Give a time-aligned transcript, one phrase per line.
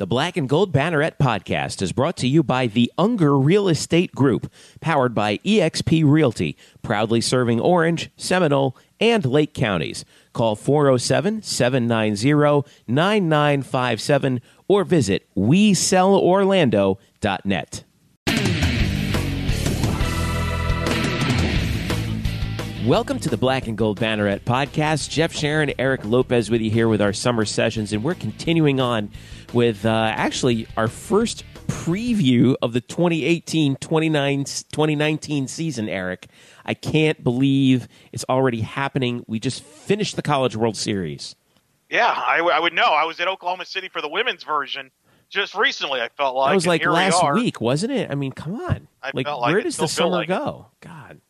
[0.00, 4.14] The Black and Gold Banneret podcast is brought to you by the Unger Real Estate
[4.14, 10.06] Group, powered by eXp Realty, proudly serving Orange, Seminole, and Lake counties.
[10.32, 17.84] Call 407 790 9957 or visit WeSellOrlando.net.
[22.86, 25.10] Welcome to the Black and Gold Banneret podcast.
[25.10, 29.10] Jeff Sharon, Eric Lopez with you here with our summer sessions, and we're continuing on
[29.52, 36.26] with uh, actually our first preview of the 2018 2019 season, Eric.
[36.64, 39.24] I can't believe it's already happening.
[39.26, 41.36] We just finished the College World Series.
[41.88, 42.84] Yeah, I, w- I would know.
[42.84, 44.90] I was at Oklahoma City for the women's version
[45.28, 46.00] just recently.
[46.00, 48.10] I felt like that was like here we last week, wasn't it?
[48.10, 48.88] I mean, come on.
[49.02, 50.66] I like, felt like where does the summer like go?
[50.80, 51.20] God.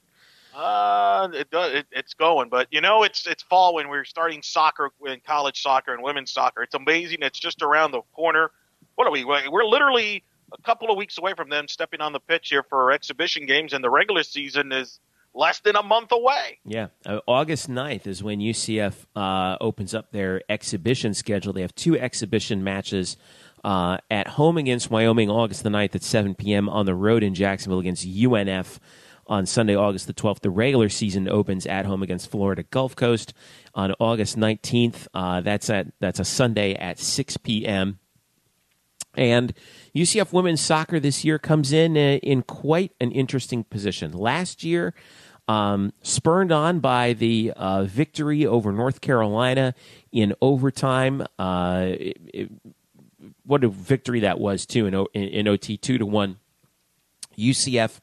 [0.61, 1.73] Uh, it does.
[1.73, 5.63] It, it's going, but you know, it's it's fall when we're starting soccer in college
[5.63, 6.63] soccer and women's soccer.
[6.63, 7.19] It's amazing.
[7.23, 8.51] It's just around the corner.
[8.95, 9.25] What are we?
[9.25, 12.93] We're literally a couple of weeks away from them stepping on the pitch here for
[12.93, 15.01] exhibition games, and the regular season is
[15.33, 16.59] less than a month away.
[16.67, 16.89] Yeah.
[17.07, 21.53] Uh, August 9th is when UCF uh, opens up their exhibition schedule.
[21.53, 23.17] They have two exhibition matches
[23.63, 27.35] uh, at home against Wyoming August the 9th at 7 p.m., on the road in
[27.35, 28.79] Jacksonville against UNF
[29.31, 30.41] on Sunday, August the 12th.
[30.41, 33.33] The regular season opens at home against Florida Gulf Coast
[33.75, 35.07] on August 19th.
[35.15, 38.01] Uh, that's, at, that's a Sunday at 6 p.m.
[39.15, 39.55] And
[39.95, 44.13] UCF women's soccer this year comes in uh, in quite an interesting position.
[44.13, 44.95] Last year,
[45.49, 49.75] um, spurned on by the uh, victory over North Carolina
[50.13, 51.27] in overtime.
[51.39, 52.51] Uh, it, it,
[53.45, 56.39] what a victory that was too in, O- in, in OT two to one.
[57.37, 57.99] UCF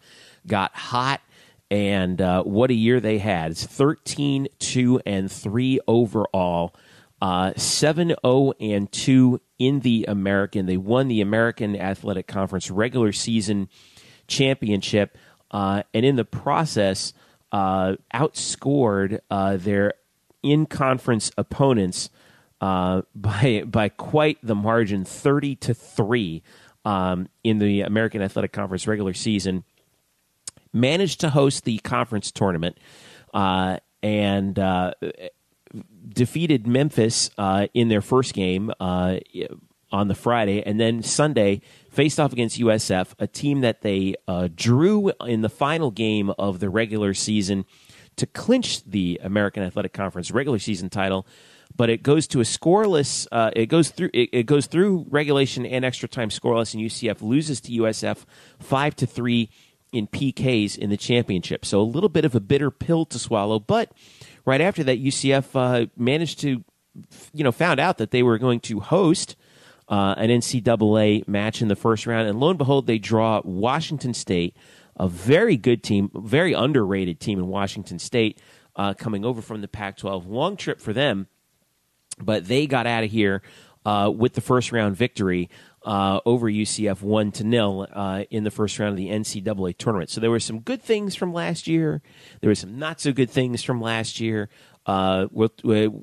[0.48, 1.22] got hot,
[1.70, 3.52] and uh, what a year they had!
[3.52, 6.73] It's 13 2 and three overall.
[7.20, 10.67] Uh, 7 0 and 2 in the American.
[10.67, 13.70] They won the American Athletic Conference regular season
[14.28, 15.17] championship,
[15.50, 17.14] uh, and in the process,
[17.52, 19.93] uh, outscored uh, their
[20.43, 22.10] in conference opponents
[22.61, 26.43] uh, by by quite the margin, thirty to three,
[26.86, 29.64] um, in the American Athletic Conference regular season.
[30.73, 32.78] Managed to host the conference tournament,
[33.33, 34.94] uh, and uh,
[36.08, 39.17] defeated Memphis uh, in their first game uh,
[39.92, 44.50] on the Friday, and then Sunday faced off against USF, a team that they uh,
[44.54, 47.66] drew in the final game of the regular season
[48.17, 51.26] to clinch the American Athletic Conference regular season title.
[51.76, 53.28] But it goes to a scoreless.
[53.32, 54.10] Uh, it goes through.
[54.14, 58.26] It, it goes through regulation and extra time scoreless, and UCF loses to USF
[58.60, 59.49] five to three
[59.92, 61.65] in PKs in the championship.
[61.65, 63.92] So a little bit of a bitter pill to swallow, but
[64.45, 66.64] right after that, UCF uh, managed to,
[67.33, 69.36] you know, found out that they were going to host
[69.89, 74.14] uh, an NCAA match in the first round, and lo and behold, they draw Washington
[74.14, 74.55] State,
[74.98, 78.39] a very good team, very underrated team in Washington State,
[78.75, 80.27] uh, coming over from the Pac-12.
[80.27, 81.27] Long trip for them,
[82.19, 83.42] but they got out of here
[83.86, 85.49] uh, with the first round victory.
[85.87, 90.09] Uh, over UCF one to nil uh, in the first round of the NCAA tournament.
[90.09, 92.02] So there were some good things from last year.
[92.42, 94.49] There were some not so good things from last year.
[94.86, 95.93] Uh, with, with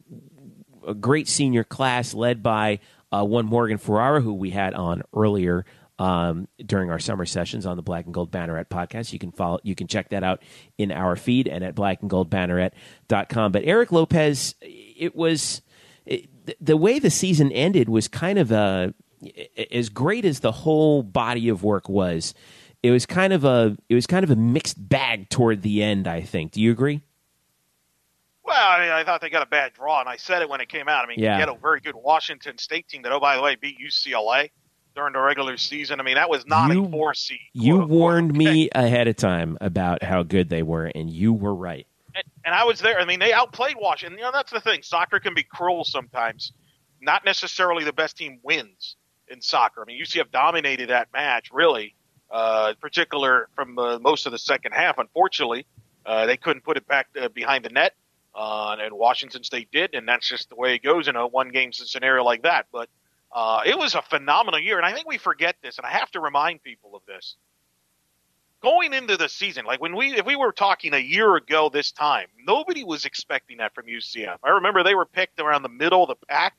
[0.86, 2.78] a great senior class led by
[3.12, 5.66] uh, one Morgan Ferrara, who we had on earlier
[5.98, 9.12] um, during our summer sessions on the Black and Gold Banneret podcast.
[9.12, 10.42] You can follow, you can check that out
[10.78, 13.52] in our feed and at blackandgoldbanneret.com.
[13.52, 15.62] But Eric Lopez, it was
[16.04, 16.28] it,
[16.60, 18.94] the way the season ended was kind of a
[19.70, 22.34] as great as the whole body of work was,
[22.82, 26.06] it was kind of a it was kind of a mixed bag toward the end.
[26.06, 26.52] I think.
[26.52, 27.02] Do you agree?
[28.44, 30.60] Well, I mean, I thought they got a bad draw, and I said it when
[30.60, 31.04] it came out.
[31.04, 31.34] I mean, Yeah.
[31.34, 34.50] you had a very good Washington State team that, oh, by the way, beat UCLA
[34.94, 35.98] during the regular season.
[35.98, 37.38] I mean, that was not You- a four seed.
[37.54, 37.90] You unquote.
[37.90, 41.86] warned me ahead of time about how good they were, and you were right.
[42.14, 43.00] and, and I was there.
[43.00, 44.18] I mean, they outplayed Washington.
[44.18, 44.82] You know, that's the thing.
[44.82, 46.52] Soccer can be cruel sometimes.
[47.00, 48.96] Not necessarily the best team wins
[49.28, 49.82] in soccer.
[49.82, 51.94] I mean, UCF dominated that match, really,
[52.30, 54.98] uh, particular from uh, most of the second half.
[54.98, 55.66] Unfortunately,
[56.06, 57.94] uh, they couldn't put it back uh, behind the net,
[58.34, 61.50] uh, and Washington State did, and that's just the way it goes in a one
[61.50, 62.66] game scenario like that.
[62.72, 62.88] But
[63.32, 66.10] uh, it was a phenomenal year, and I think we forget this, and I have
[66.12, 67.36] to remind people of this
[68.64, 71.92] going into the season, like when we if we were talking a year ago this
[71.92, 74.38] time, nobody was expecting that from UCF.
[74.42, 76.56] I remember they were picked around the middle of the pack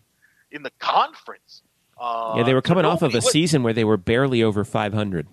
[0.51, 1.63] in the conference.
[1.97, 5.27] Uh, yeah, they were coming off of a season where they were barely over 500.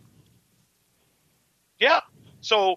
[1.78, 2.00] Yeah.
[2.40, 2.76] So,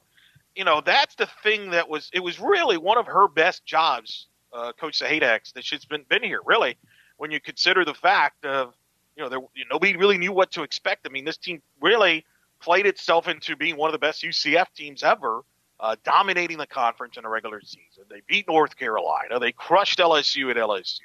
[0.56, 4.28] you know, that's the thing that was it was really one of her best jobs,
[4.54, 6.78] uh, Coach Sahaydak's, that she's been been here, really,
[7.18, 8.74] when you consider the fact of
[9.16, 9.40] you know, there,
[9.72, 11.08] nobody really knew what to expect.
[11.08, 12.26] I mean, this team really
[12.62, 15.42] played itself into being one of the best UCF teams ever,
[15.80, 18.04] uh, dominating the conference in the regular season.
[18.10, 19.40] They beat North Carolina.
[19.40, 21.00] They crushed LSU at LSU.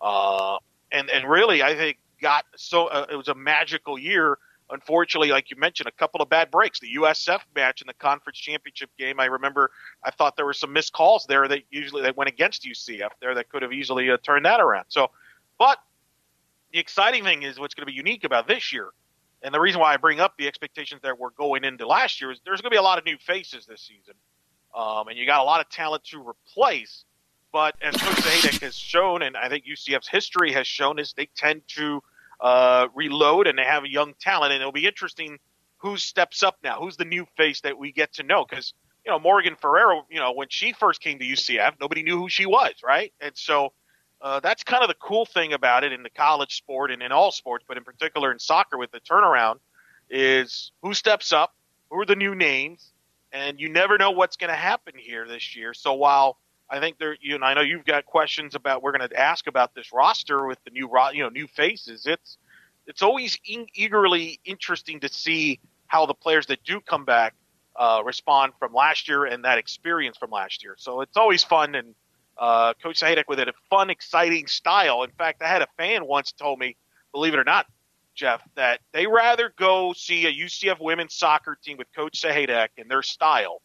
[0.00, 0.58] Uh,
[0.92, 4.38] and, and really, I think got so, uh, it was a magical year.
[4.70, 6.80] Unfortunately, like you mentioned, a couple of bad breaks.
[6.80, 9.70] The USF match in the conference championship game, I remember
[10.02, 13.34] I thought there were some missed calls there that usually that went against UCF there
[13.34, 14.86] that could have easily uh, turned that around.
[14.88, 15.10] So,
[15.58, 15.78] but
[16.72, 18.92] the exciting thing is what's going to be unique about this year
[19.42, 22.30] and the reason why I bring up the expectations that we're going into last year
[22.30, 24.14] is there's going to be a lot of new faces this season,
[24.74, 27.04] um, and you got a lot of talent to replace.
[27.52, 31.28] But as Coach Sahaydak has shown, and I think UCF's history has shown, is they
[31.36, 32.02] tend to
[32.40, 35.38] uh, reload and they have young talent, and it'll be interesting
[35.76, 38.72] who steps up now, who's the new face that we get to know, because
[39.04, 42.28] you know Morgan Ferrero, you know when she first came to UCF, nobody knew who
[42.28, 43.12] she was, right?
[43.20, 43.72] And so
[44.22, 47.12] uh, that's kind of the cool thing about it in the college sport and in
[47.12, 49.56] all sports, but in particular in soccer with the turnaround,
[50.08, 51.54] is who steps up,
[51.90, 52.92] who are the new names,
[53.32, 55.74] and you never know what's going to happen here this year.
[55.74, 56.38] So while
[56.72, 59.46] I think there, you know, I know you've got questions about we're going to ask
[59.46, 62.06] about this roster with the new, you know, new faces.
[62.06, 62.38] It's
[62.86, 67.34] it's always in, eagerly interesting to see how the players that do come back
[67.76, 70.74] uh, respond from last year and that experience from last year.
[70.78, 71.94] So it's always fun and
[72.38, 75.02] uh, Coach Sahaydak with it, a fun, exciting style.
[75.02, 76.76] In fact, I had a fan once told me,
[77.12, 77.66] believe it or not,
[78.14, 82.90] Jeff, that they rather go see a UCF women's soccer team with Coach Sahaydak and
[82.90, 83.60] their style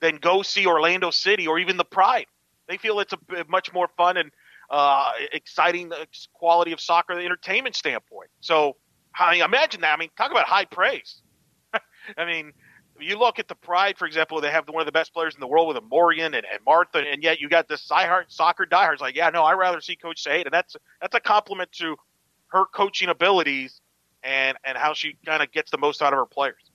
[0.00, 2.26] than go see Orlando City or even the Pride.
[2.68, 3.18] They feel it's a
[3.48, 4.30] much more fun and
[4.70, 5.92] uh, exciting
[6.32, 8.30] quality of soccer, the entertainment standpoint.
[8.40, 8.76] So,
[9.18, 9.92] I mean, imagine that.
[9.92, 11.22] I mean, talk about high praise.
[12.18, 12.52] I mean,
[13.00, 15.40] you look at the Pride, for example, they have one of the best players in
[15.40, 18.66] the world with a Morgan and, and Marta, and yet you got this diehard soccer
[18.66, 21.96] diehards like, yeah, no, I'd rather see Coach Sahaydak, and that's that's a compliment to
[22.48, 23.80] her coaching abilities
[24.22, 26.70] and and how she kind of gets the most out of her players.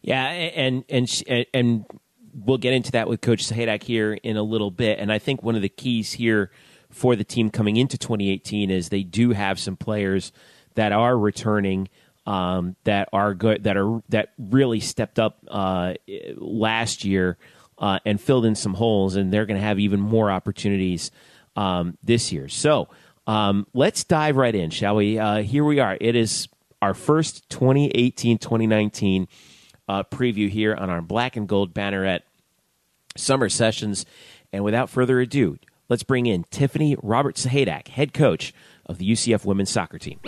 [0.00, 1.84] Yeah, and and, and
[2.34, 5.42] we'll get into that with Coach Sahaydak here in a little bit, and I think
[5.42, 6.50] one of the keys here
[6.90, 10.32] for the team coming into 2018 is they do have some players
[10.74, 11.88] that are returning
[12.26, 15.94] um, that are good that are that really stepped up uh,
[16.36, 17.36] last year
[17.78, 21.10] uh, and filled in some holes, and they're going to have even more opportunities
[21.56, 22.48] um, this year.
[22.48, 22.88] So
[23.26, 25.18] um, let's dive right in, shall we?
[25.18, 25.96] Uh, here we are.
[26.00, 26.48] It is
[26.80, 29.28] our first 2018 2019
[29.92, 32.20] uh, preview here on our black and gold banneret
[33.14, 34.06] summer sessions.
[34.52, 35.58] And without further ado,
[35.90, 38.54] let's bring in Tiffany Robert Sahaydak, head coach
[38.86, 40.18] of the UCF women's soccer team.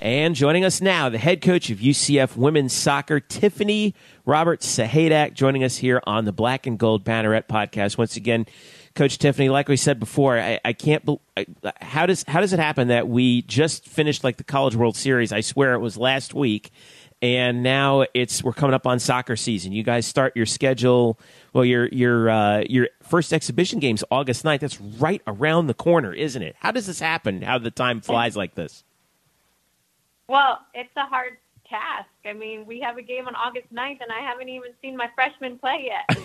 [0.00, 3.94] And joining us now, the head coach of UCF women's soccer, Tiffany
[4.24, 7.98] Roberts Sahaydak, joining us here on the Black and Gold Banneret podcast.
[7.98, 8.46] Once again,
[8.94, 11.06] Coach Tiffany, like we said before, I, I can't.
[11.36, 11.46] I,
[11.80, 15.32] how does how does it happen that we just finished like the College World Series?
[15.32, 16.70] I swear it was last week,
[17.22, 19.72] and now it's we're coming up on soccer season.
[19.72, 21.18] You guys start your schedule.
[21.52, 24.60] Well, your your uh, your first exhibition game's August 9th.
[24.60, 26.56] That's right around the corner, isn't it?
[26.58, 27.42] How does this happen?
[27.42, 28.84] How the time flies like this?
[30.28, 31.36] Well, it's a hard
[31.68, 32.08] task.
[32.24, 35.08] I mean, we have a game on August 9th, and I haven't even seen my
[35.14, 36.18] freshman play yet.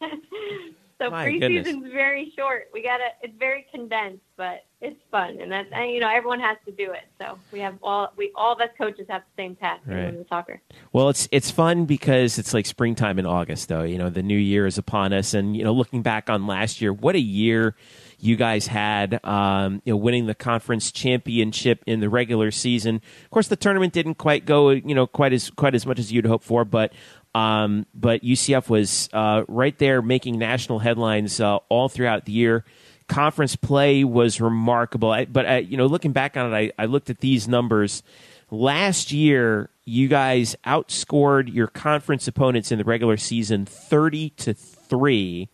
[0.98, 1.92] so my preseason's goodness.
[1.92, 2.68] very short.
[2.72, 3.04] We got to.
[3.22, 6.92] It's very condensed, but it's fun, and that's and, you know everyone has to do
[6.92, 7.04] it.
[7.18, 10.14] So we have all we all of us coaches have the same task right.
[10.14, 10.60] in soccer.
[10.92, 13.82] Well, it's it's fun because it's like springtime in August, though.
[13.82, 16.80] You know, the new year is upon us, and you know, looking back on last
[16.80, 17.76] year, what a year
[18.20, 22.96] you guys had, um, you know, winning the conference championship in the regular season.
[23.24, 26.12] Of course, the tournament didn't quite go, you know, quite as quite as much as
[26.12, 26.92] you'd hope for, but
[27.34, 32.64] um, but UCF was uh, right there making national headlines uh, all throughout the year.
[33.08, 36.86] Conference play was remarkable, I, but I, you know, looking back on it, I, I
[36.86, 38.02] looked at these numbers.
[38.50, 45.48] Last year, you guys outscored your conference opponents in the regular season thirty to three.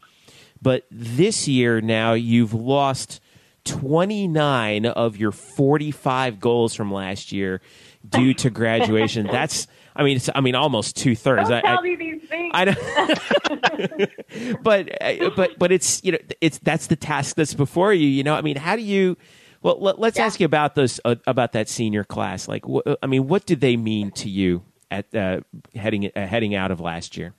[0.61, 3.21] But this year now you've lost
[3.65, 7.61] 29 of your 45 goals from last year
[8.09, 9.27] due to graduation.
[9.31, 9.67] That's
[9.97, 11.49] I mean, it's, I mean, almost two thirds.
[11.49, 12.51] Don't tell I, me these things.
[12.55, 14.63] I don't.
[14.63, 14.91] but
[15.37, 18.07] but but it's you know it's that's the task that's before you.
[18.07, 19.17] You know, I mean, how do you?
[19.63, 20.27] Well, let, us yeah.
[20.27, 22.49] ask you about this uh, about that senior class.
[22.49, 25.41] Like, wh- I mean, what did they mean to you at uh,
[25.75, 27.35] heading uh, heading out of last year?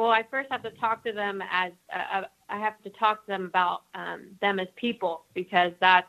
[0.00, 3.26] well, I first have to talk to them as uh, uh, I have to talk
[3.26, 6.08] to them about um, them as people because that's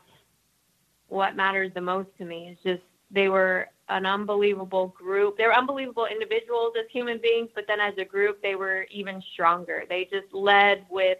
[1.08, 2.48] what matters the most to me.
[2.50, 5.36] It's just they were an unbelievable group.
[5.36, 9.22] They were unbelievable individuals as human beings, but then as a group, they were even
[9.32, 9.84] stronger.
[9.88, 11.18] They just led with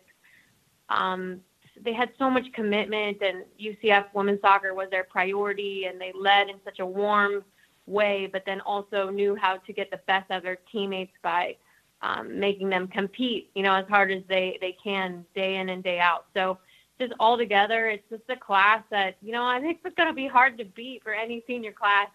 [0.89, 1.41] um,
[1.81, 6.49] they had so much commitment, and UCF women's soccer was their priority, and they led
[6.49, 7.45] in such a warm
[7.87, 11.57] way, but then also knew how to get the best out of their teammates by
[12.03, 15.83] um, making them compete, you know, as hard as they they can day in and
[15.83, 16.27] day out.
[16.35, 16.59] So
[16.99, 20.15] just all together, it's just a class that you know I think it's going to
[20.15, 22.09] be hard to beat for any senior class.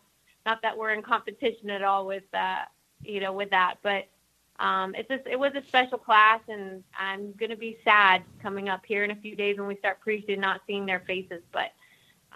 [0.47, 4.07] Not that we're in competition at all with that, uh, you know, with that, but
[4.59, 8.69] um, it's just, it was a special class, and I'm going to be sad coming
[8.69, 11.41] up here in a few days when we start preaching, not seeing their faces.
[11.51, 11.73] But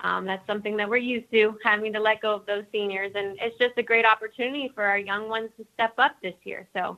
[0.04, 3.38] um, that's something that we're used to, having to let go of those seniors, and
[3.40, 6.68] it's just a great opportunity for our young ones to step up this year.
[6.76, 6.98] So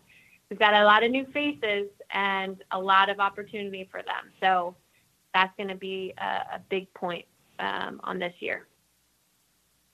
[0.49, 4.31] we've got a lot of new faces and a lot of opportunity for them.
[4.41, 4.75] So
[5.35, 7.25] that's going to be a, a big point
[7.59, 8.65] um, on this year.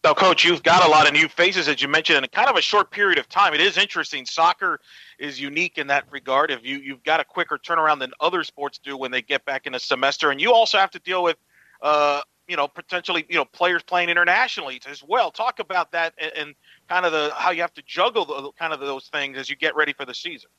[0.04, 2.56] Now, Coach, you've got a lot of new faces, as you mentioned, in kind of
[2.56, 3.54] a short period of time.
[3.54, 4.26] It is interesting.
[4.26, 4.80] Soccer
[5.20, 6.52] is unique in that regard.
[6.52, 9.68] If you you've got a quicker turnaround than other sports do when they get back
[9.68, 11.36] in a semester, and you also have to deal with,
[11.82, 15.32] uh, you know, potentially you know players playing internationally as well.
[15.32, 16.56] Talk about that and, and
[16.88, 19.58] kind of the how you have to juggle the, kind of those things as you
[19.58, 20.50] get ready for the season.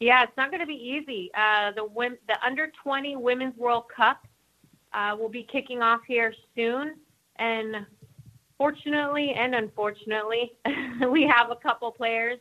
[0.00, 1.30] Yeah, it's not going to be easy.
[1.34, 1.86] Uh, the
[2.26, 4.26] the under twenty Women's World Cup
[4.94, 6.94] uh, will be kicking off here soon.
[7.42, 7.86] And
[8.56, 10.52] fortunately and unfortunately,
[11.10, 12.38] we have a couple players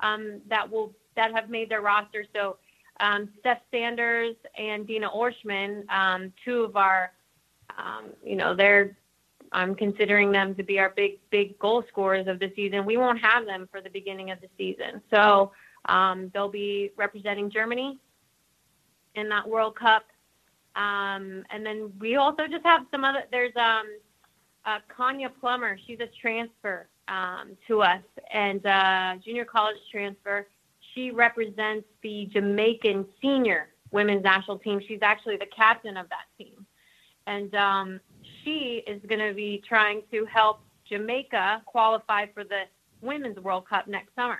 [0.00, 2.24] um, that will that have made their roster.
[2.34, 2.56] So
[3.00, 7.12] um, Steph Sanders and Dina Orschmann, um, two of our,
[7.76, 8.96] um, you know, they're
[9.52, 12.84] I'm considering them to be our big big goal scorers of the season.
[12.84, 15.52] We won't have them for the beginning of the season, so
[15.86, 17.98] um, they'll be representing Germany
[19.16, 20.04] in that World Cup.
[20.76, 23.24] Um, and then we also just have some other.
[23.30, 23.86] There's um,
[24.66, 25.78] uh, Konya Plummer.
[25.86, 28.02] She's a transfer um, to us
[28.32, 30.46] and uh, junior college transfer.
[30.94, 34.80] She represents the Jamaican senior women's national team.
[34.86, 36.66] She's actually the captain of that team.
[37.26, 38.00] And um,
[38.42, 42.62] she is going to be trying to help Jamaica qualify for the
[43.00, 44.38] Women's World Cup next summer.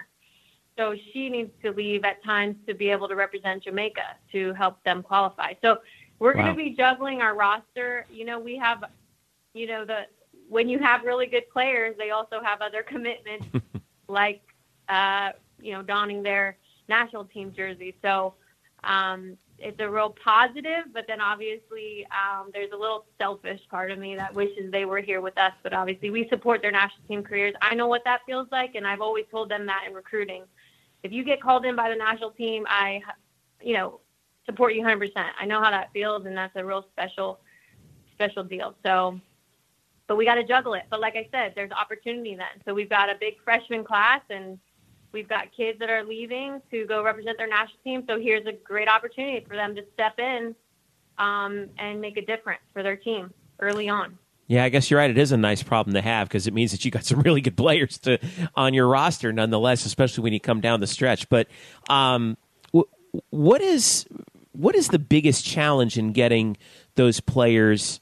[0.77, 4.83] So she needs to leave at times to be able to represent Jamaica to help
[4.85, 5.55] them qualify.
[5.63, 5.79] So
[6.19, 6.43] we're wow.
[6.43, 8.07] going to be juggling our roster.
[8.11, 8.85] You know, we have
[9.55, 10.03] you know the
[10.49, 13.47] when you have really good players, they also have other commitments,
[14.09, 14.43] like
[14.89, 15.31] uh,
[15.61, 16.59] you know donning their
[16.89, 17.97] national team jersey.
[18.03, 18.35] So
[18.83, 23.99] um, it's a real positive, but then obviously um, there's a little selfish part of
[23.99, 25.53] me that wishes they were here with us.
[25.63, 27.55] But obviously we support their national team careers.
[27.63, 30.45] I know what that feels like, and I've always told them that in recruiting.
[31.03, 33.01] If you get called in by the national team, I,
[33.63, 34.01] you know,
[34.47, 35.11] support you 100%.
[35.39, 37.41] I know how that feels, and that's a real special,
[38.15, 38.75] special deal.
[38.85, 39.21] So
[40.07, 40.85] but we got to juggle it.
[40.91, 42.63] But like I said, there's opportunity then.
[42.65, 44.59] So we've got a big freshman class and
[45.13, 48.05] we've got kids that are leaving to go represent their national team.
[48.07, 50.55] So here's a great opportunity for them to step in
[51.19, 54.19] um, and make a difference for their team early on.
[54.47, 55.09] Yeah, I guess you're right.
[55.09, 57.41] It is a nice problem to have because it means that you got some really
[57.41, 58.19] good players to
[58.55, 61.29] on your roster, nonetheless, especially when you come down the stretch.
[61.31, 61.49] But
[61.89, 62.37] um,
[63.31, 64.07] what is
[64.53, 66.57] what is the biggest challenge in getting
[66.95, 68.01] those players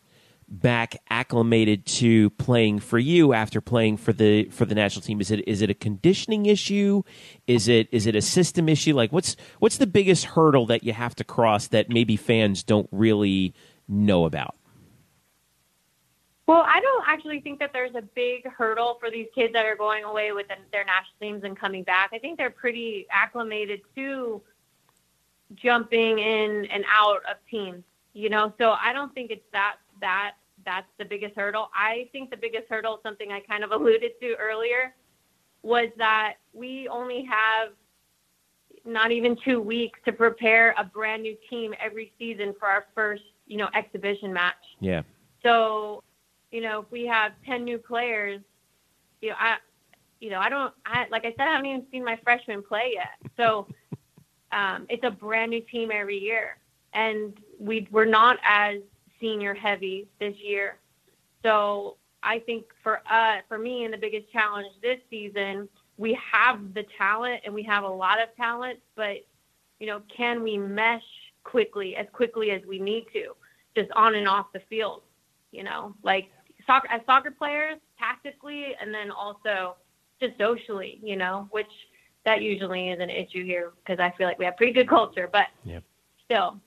[0.52, 5.20] back acclimated to playing for you after playing for the for the national team?
[5.20, 7.02] Is it is it a conditioning issue?
[7.46, 8.94] Is it is it a system issue?
[8.94, 12.88] Like what's what's the biggest hurdle that you have to cross that maybe fans don't
[12.92, 13.54] really
[13.88, 14.54] know about?
[16.46, 19.76] Well, I don't actually think that there's a big hurdle for these kids that are
[19.76, 22.10] going away with their national teams and coming back.
[22.12, 24.42] I think they're pretty acclimated to
[25.54, 28.52] jumping in and out of teams, you know.
[28.58, 31.68] So I don't think it's that that that's the biggest hurdle.
[31.74, 34.94] I think the biggest hurdle, something I kind of alluded to earlier,
[35.62, 37.70] was that we only have
[38.84, 43.22] not even two weeks to prepare a brand new team every season for our first,
[43.46, 44.54] you know, exhibition match.
[44.80, 45.02] Yeah.
[45.42, 46.02] So,
[46.50, 48.40] you know, if we have 10 new players,
[49.20, 49.56] you know, I,
[50.20, 52.94] you know, I don't, I, like I said, I haven't even seen my freshmen play
[52.94, 53.32] yet.
[53.36, 53.66] So,
[54.52, 56.58] um, it's a brand new team every year.
[56.94, 58.78] And we, we're not as
[59.22, 60.76] senior heavy this year.
[61.42, 66.74] So I think for uh, for me, and the biggest challenge this season, we have
[66.74, 69.24] the talent and we have a lot of talent, but
[69.78, 71.02] you know, can we mesh
[71.44, 73.34] quickly as quickly as we need to,
[73.76, 75.02] just on and off the field?
[75.50, 76.28] You know, like
[76.66, 79.76] soccer as soccer players, tactically, and then also
[80.20, 81.00] just socially.
[81.02, 81.70] You know, which
[82.24, 85.28] that usually is an issue here because I feel like we have pretty good culture,
[85.30, 85.82] but yep.
[86.24, 86.60] still,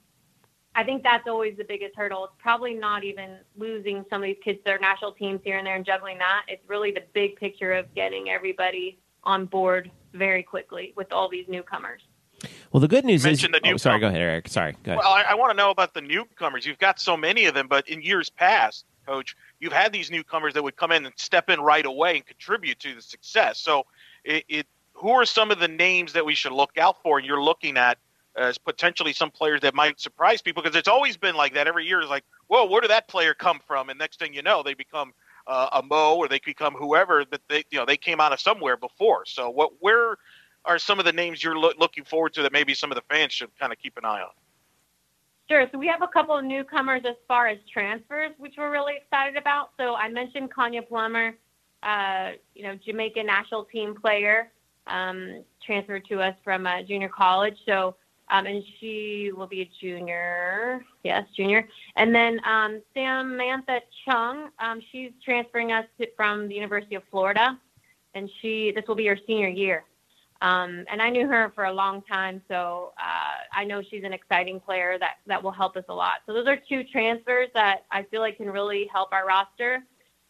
[0.76, 2.26] I think that's always the biggest hurdle.
[2.26, 5.66] It's probably not even losing some of these kids to their national teams here and
[5.66, 6.42] there and juggling that.
[6.48, 11.48] It's really the big picture of getting everybody on board very quickly with all these
[11.48, 12.02] newcomers.
[12.70, 13.40] Well, the good news is.
[13.40, 14.48] The oh, sorry, go ahead, Eric.
[14.48, 14.98] Sorry, go ahead.
[14.98, 16.66] Well, I, I want to know about the newcomers.
[16.66, 20.52] You've got so many of them, but in years past, Coach, you've had these newcomers
[20.52, 23.58] that would come in and step in right away and contribute to the success.
[23.58, 23.86] So,
[24.24, 27.16] it, it who are some of the names that we should look out for?
[27.16, 27.96] And you're looking at
[28.36, 31.86] as potentially some players that might surprise people because it's always been like that every
[31.86, 32.00] year.
[32.00, 33.88] Is like, whoa, where did that player come from?
[33.88, 35.12] And next thing you know, they become
[35.46, 38.40] uh, a Mo or they become whoever that they you know they came out of
[38.40, 39.24] somewhere before.
[39.26, 40.16] So what where
[40.64, 43.04] are some of the names you're lo- looking forward to that maybe some of the
[43.08, 44.30] fans should kind of keep an eye on?
[45.48, 45.68] Sure.
[45.70, 49.36] So we have a couple of newcomers as far as transfers, which we're really excited
[49.36, 49.70] about.
[49.78, 51.36] So I mentioned Konya Plummer,
[51.84, 54.50] uh, you know, Jamaican national team player,
[54.88, 57.56] um, transferred to us from uh, junior college.
[57.64, 57.94] So
[58.28, 60.84] um, and she will be a junior.
[61.04, 61.68] Yes, junior.
[61.96, 67.58] And then um, Samantha Chung, um, she's transferring us to, from the University of Florida,
[68.14, 69.84] and she this will be her senior year.
[70.42, 74.12] Um, and I knew her for a long time, so uh, I know she's an
[74.12, 76.16] exciting player that that will help us a lot.
[76.26, 79.84] So those are two transfers that I feel like can really help our roster.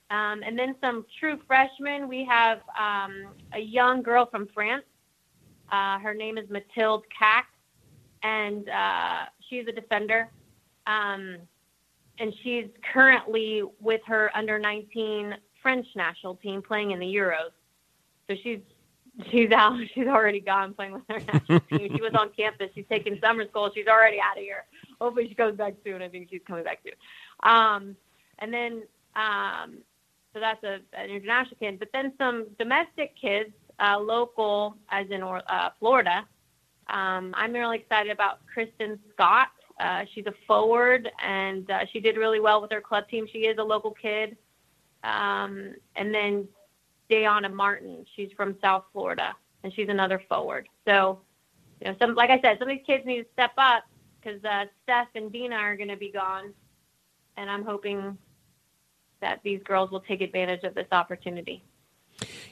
[0.09, 2.09] Um, and then some true freshmen.
[2.09, 4.85] We have um, a young girl from France.
[5.73, 7.49] Uh, her name is Mathilde Cack
[8.23, 10.29] and uh, she's a defender.
[10.87, 11.39] Um,
[12.19, 17.51] and she's currently with her under 19 French national team playing in the Euros.
[18.29, 18.61] So she's
[19.31, 19.79] she's out.
[19.95, 21.97] She's already gone playing with her national team.
[21.97, 22.71] She was on campus.
[22.75, 23.71] She's taking summer school.
[23.75, 24.65] She's already out of here.
[25.01, 26.03] Hopefully she goes back soon.
[26.03, 26.95] I think she's coming back soon.
[27.43, 27.97] Um,
[28.39, 28.83] and then
[29.15, 29.79] um,
[30.33, 31.79] so that's a, an international kid.
[31.79, 36.27] But then some domestic kids, uh, local, as in uh, Florida.
[36.89, 39.49] Um, I'm really excited about Kristen Scott.
[39.79, 43.27] Uh, she's a forward, and uh, she did really well with her club team.
[43.31, 44.37] She is a local kid.
[45.05, 46.49] Um, and then
[47.11, 48.05] Dayana Martin.
[48.15, 50.69] She's from South Florida, and she's another forward.
[50.87, 51.21] So,
[51.81, 53.85] you know, some like I said, some of these kids need to step up
[54.21, 56.53] because uh, Steph and Dina are going to be gone,
[57.37, 58.17] and I'm hoping
[59.21, 61.63] that these girls will take advantage of this opportunity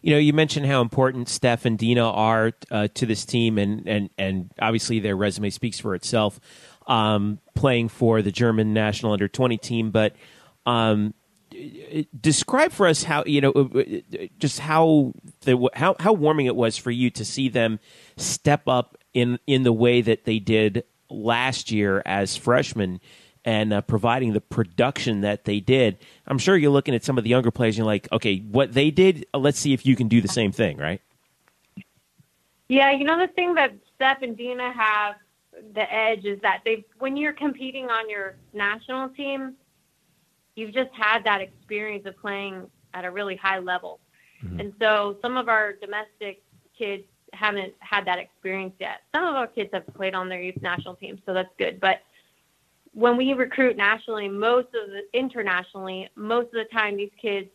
[0.05, 3.88] you know, you mentioned how important Steph and Dina are uh, to this team, and,
[3.88, 6.38] and, and obviously their resume speaks for itself,
[6.87, 9.90] um, playing for the German national under 20 team.
[9.90, 10.14] But
[10.67, 11.14] um,
[12.21, 16.55] describe for us how, you know, uh, uh, just how, the, how, how warming it
[16.55, 17.81] was for you to see them
[18.19, 23.01] step up in, in the way that they did last year as freshmen
[23.44, 25.98] and uh, providing the production that they did.
[26.26, 28.72] I'm sure you're looking at some of the younger players and you're like, okay, what
[28.72, 31.00] they did, uh, let's see if you can do the same thing, right?
[32.68, 35.16] Yeah, you know the thing that Steph and Dina have
[35.74, 39.54] the edge is that they when you're competing on your national team,
[40.57, 44.00] you've just had that experience of playing at a really high level.
[44.42, 44.61] Mm-hmm.
[44.61, 46.42] And so some of our domestic
[46.76, 49.02] kids haven't had that experience yet.
[49.14, 51.80] Some of our kids have played on their youth national team, so that's good.
[51.80, 52.00] But
[52.94, 57.48] when we recruit nationally, most of the internationally, most of the time these kids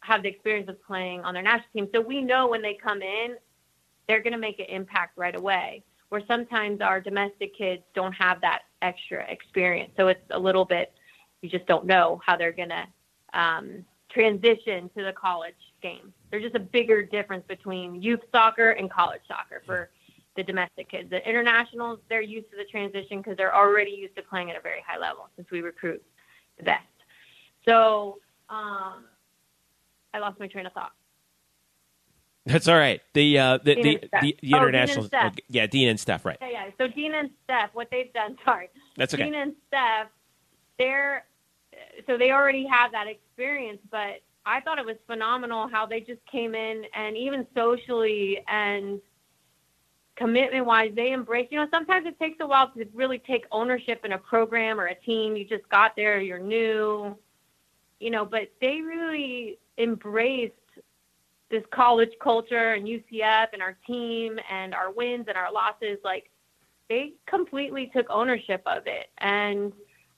[0.00, 1.88] have the experience of playing on their national team.
[1.92, 3.36] So we know when they come in,
[4.06, 5.82] they're going to make an impact right away.
[6.08, 9.90] Where sometimes our domestic kids don't have that extra experience.
[9.96, 10.92] So it's a little bit,
[11.42, 12.86] you just don't know how they're going to
[13.34, 16.12] um, transition to the college game.
[16.30, 19.90] There's just a bigger difference between youth soccer and college soccer for
[20.36, 21.10] the domestic kids.
[21.10, 24.60] The internationals, they're used to the transition because they're already used to playing at a
[24.60, 26.02] very high level since we recruit
[26.58, 26.84] the best.
[27.66, 28.18] So
[28.48, 29.04] um,
[30.14, 30.92] I lost my train of thought.
[32.46, 33.00] That's all right.
[33.12, 36.38] The uh, the, the, the, the, international, oh, yeah, Dean and Steph, right?
[36.40, 36.70] Yeah, yeah.
[36.78, 39.24] So Dean and Steph, what they've done, sorry, that's okay.
[39.24, 40.06] Dean and Steph,
[40.78, 41.24] they're
[42.06, 46.24] so they already have that experience, but I thought it was phenomenal how they just
[46.30, 49.00] came in and even socially and
[50.16, 54.04] commitment wise, they embrace, you know, sometimes it takes a while to really take ownership
[54.04, 55.36] in a program or a team.
[55.36, 57.16] You just got there, you're new,
[58.00, 60.54] you know, but they really embraced
[61.50, 65.98] this college culture and UCF and our team and our wins and our losses.
[66.02, 66.30] Like
[66.88, 69.10] they completely took ownership of it.
[69.18, 69.72] And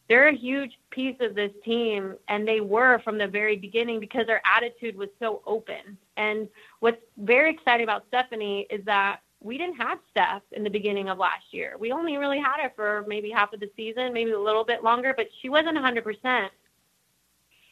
[0.09, 4.27] they're a huge piece of this team and they were from the very beginning because
[4.27, 5.99] their attitude was so open.
[6.17, 6.49] And
[6.81, 11.18] what's very exciting about Stephanie is that we didn't have Steph in the beginning of
[11.18, 11.77] last year.
[11.79, 14.83] We only really had her for maybe half of the season, maybe a little bit
[14.83, 16.48] longer, but she wasn't 100%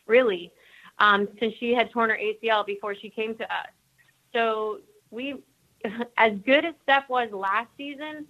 [0.07, 0.53] really
[0.99, 3.69] um, since she had torn her ACL before she came to us.
[4.33, 4.79] So
[5.11, 5.43] we,
[6.17, 8.27] as good as Steph was last season,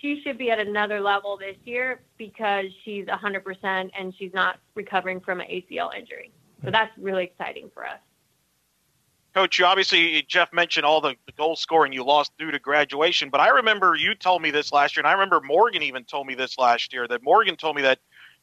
[0.00, 5.20] she should be at another level this year because she's 100% and she's not recovering
[5.20, 6.32] from an ACL injury.
[6.64, 7.98] So that's really exciting for us.
[9.36, 13.28] Coach, you obviously Jeff mentioned all the, the goal scoring you lost due to graduation,
[13.28, 16.26] but I remember you told me this last year, and I remember Morgan even told
[16.26, 17.98] me this last year that Morgan told me that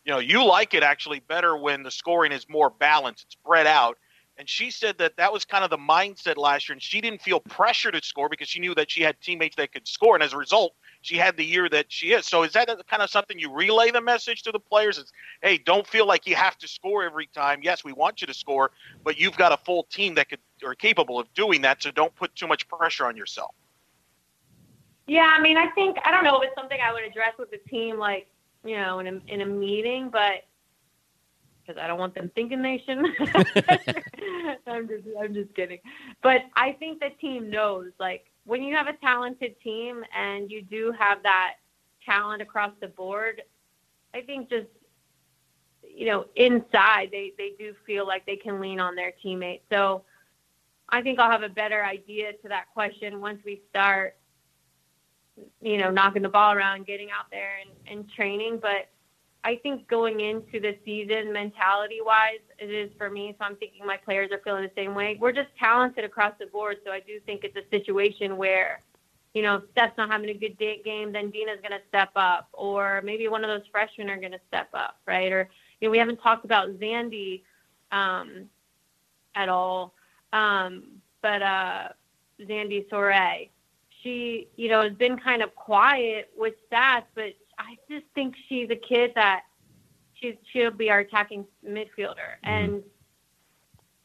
[0.06, 3.66] you know you like it actually better when the scoring is more balanced, it's spread
[3.66, 3.98] out.
[4.38, 7.24] And she said that that was kind of the mindset last year, and she didn't
[7.24, 10.24] feel pressure to score because she knew that she had teammates that could score, and
[10.24, 10.74] as a result,
[11.04, 12.26] she had the year that she is.
[12.26, 14.98] So is that kind of something you relay the message to the players?
[14.98, 15.12] It's
[15.42, 17.60] hey, don't feel like you have to score every time.
[17.62, 18.72] Yes, we want you to score,
[19.04, 21.84] but you've got a full team that could are capable of doing that.
[21.84, 23.54] So don't put too much pressure on yourself.
[25.06, 27.52] Yeah, I mean, I think I don't know if it's something I would address with
[27.52, 28.28] the team, like
[28.64, 30.46] you know, in a in a meeting, but
[31.66, 33.14] because I don't want them thinking they shouldn't.
[34.68, 35.80] I'm just I'm just kidding,
[36.22, 40.62] but I think the team knows like when you have a talented team and you
[40.62, 41.56] do have that
[42.06, 43.42] talent across the board,
[44.14, 44.68] I think just
[45.84, 49.64] you know inside they they do feel like they can lean on their teammates.
[49.72, 50.04] So
[50.90, 54.18] I think I'll have a better idea to that question once we start
[55.62, 58.60] you know knocking the ball around, getting out there and, and training.
[58.62, 58.90] But
[59.46, 63.36] I think going into the season, mentality wise, it is for me.
[63.38, 65.18] So I'm thinking my players are feeling the same way.
[65.20, 66.78] We're just talented across the board.
[66.86, 68.80] So I do think it's a situation where,
[69.34, 72.12] you know, if Steph's not having a good day game, then Dina's going to step
[72.16, 75.32] up, or maybe one of those freshmen are going to step up, right?
[75.32, 75.50] Or,
[75.82, 77.42] you know, we haven't talked about Zandy
[77.92, 78.46] um,
[79.36, 79.94] at all,
[80.32, 80.84] um,
[81.22, 81.90] but uh,
[82.40, 83.50] Zandy Soree,
[84.02, 88.70] she, you know, has been kind of quiet with stats, but I just think she's
[88.70, 89.44] a kid that
[90.14, 92.50] she's she'll be our attacking midfielder, mm-hmm.
[92.50, 92.84] and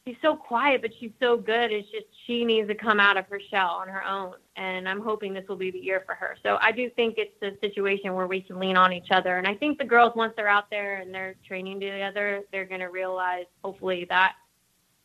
[0.07, 1.73] she's so quiet, but she's so good.
[1.73, 5.01] It's just she needs to come out of her shell on her own, and I'm
[5.01, 6.37] hoping this will be the year for her.
[6.43, 9.47] So I do think it's a situation where we can lean on each other, and
[9.47, 12.87] I think the girls once they're out there and they're training together, they're going to
[12.87, 14.35] realize hopefully that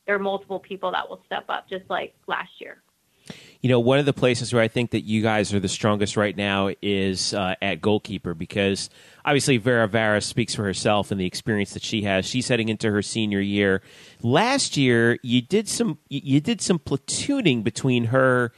[0.06, 2.83] there are multiple people that will step up, just like last year
[3.64, 6.18] you know, one of the places where I think that you guys are the strongest
[6.18, 8.90] right now is uh, at goalkeeper because
[9.24, 12.26] obviously Vera Varis speaks for herself and the experience that she has.
[12.26, 13.82] She's heading into her senior year.
[14.22, 18.52] Last year, you did some you did some platooning between her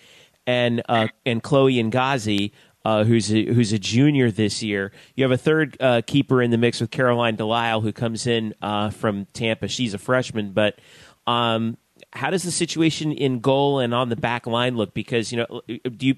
[0.47, 2.51] and uh, and Chloe Ngozi.
[2.83, 4.91] Uh, who's a, who's a junior this year?
[5.15, 8.53] You have a third uh, keeper in the mix with Caroline Delisle, who comes in
[8.61, 9.67] uh, from Tampa.
[9.67, 10.77] She's a freshman, but
[11.25, 11.77] um,
[12.15, 14.93] how does the situation in goal and on the back line look?
[14.93, 16.15] Because you know, do you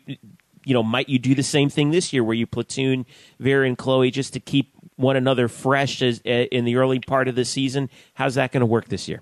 [0.63, 3.05] you know might you do the same thing this year where you platoon
[3.39, 7.27] Vera and Chloe just to keep one another fresh as, uh, in the early part
[7.27, 7.89] of the season?
[8.13, 9.21] How's that going to work this year?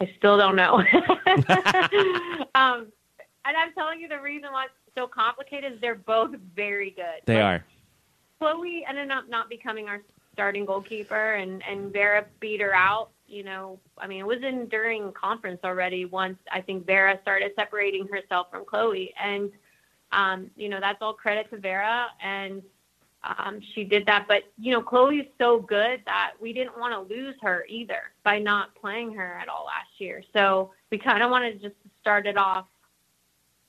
[0.00, 0.76] I still don't know.
[2.54, 2.86] um,
[3.44, 7.22] and I'm telling you the reason why it's so complicated is they're both very good.
[7.24, 7.64] They like, are.
[8.38, 10.02] Chloe ended up not becoming our
[10.32, 14.66] starting goalkeeper, and and Vera beat her out you know, I mean, it was in
[14.66, 19.12] during conference already once I think Vera started separating herself from Chloe.
[19.22, 19.50] And,
[20.12, 22.06] um, you know, that's all credit to Vera.
[22.22, 22.62] And
[23.22, 24.26] um, she did that.
[24.28, 28.38] But, you know, Chloe's so good that we didn't want to lose her either by
[28.38, 30.22] not playing her at all last year.
[30.32, 32.66] So we kind of wanted to just start it off,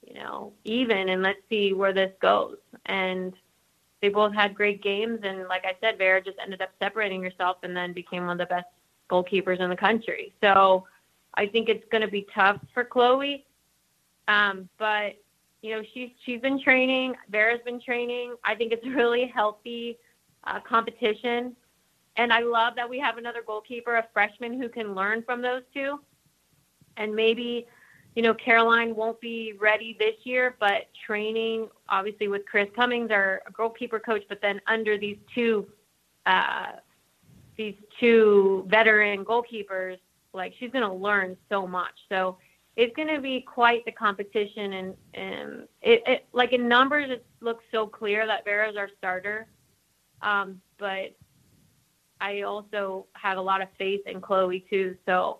[0.05, 2.57] you know, even and let's see where this goes.
[2.85, 3.33] And,
[4.01, 7.57] they both had great games and like I said, Vera just ended up separating herself
[7.63, 8.67] and then became one of the best
[9.09, 10.33] goalkeepers in the country.
[10.41, 10.85] So
[11.33, 13.45] I think it's going to be tough for Chloe.
[14.27, 15.15] Um, but
[15.61, 17.15] you know, she's she's been training.
[17.29, 18.35] Vera's been training.
[18.43, 19.97] I think it's a really healthy
[20.43, 21.55] uh, competition,
[22.17, 25.63] and I love that we have another goalkeeper, a freshman who can learn from those
[25.73, 25.99] two.
[26.97, 27.67] And maybe,
[28.15, 33.41] you know, Caroline won't be ready this year, but training obviously with Chris Cummings, our
[33.53, 35.67] goalkeeper coach, but then under these two
[36.25, 36.71] uh,
[37.57, 39.97] these two veteran goalkeepers,
[40.33, 41.93] like she's going to learn so much.
[42.09, 42.37] So
[42.75, 47.25] it's going to be quite the competition, and and it, it like in numbers, it
[47.41, 49.47] looks so clear that Vera's our starter,
[50.21, 51.15] um, but
[52.21, 54.95] I also have a lot of faith in Chloe too.
[55.05, 55.39] So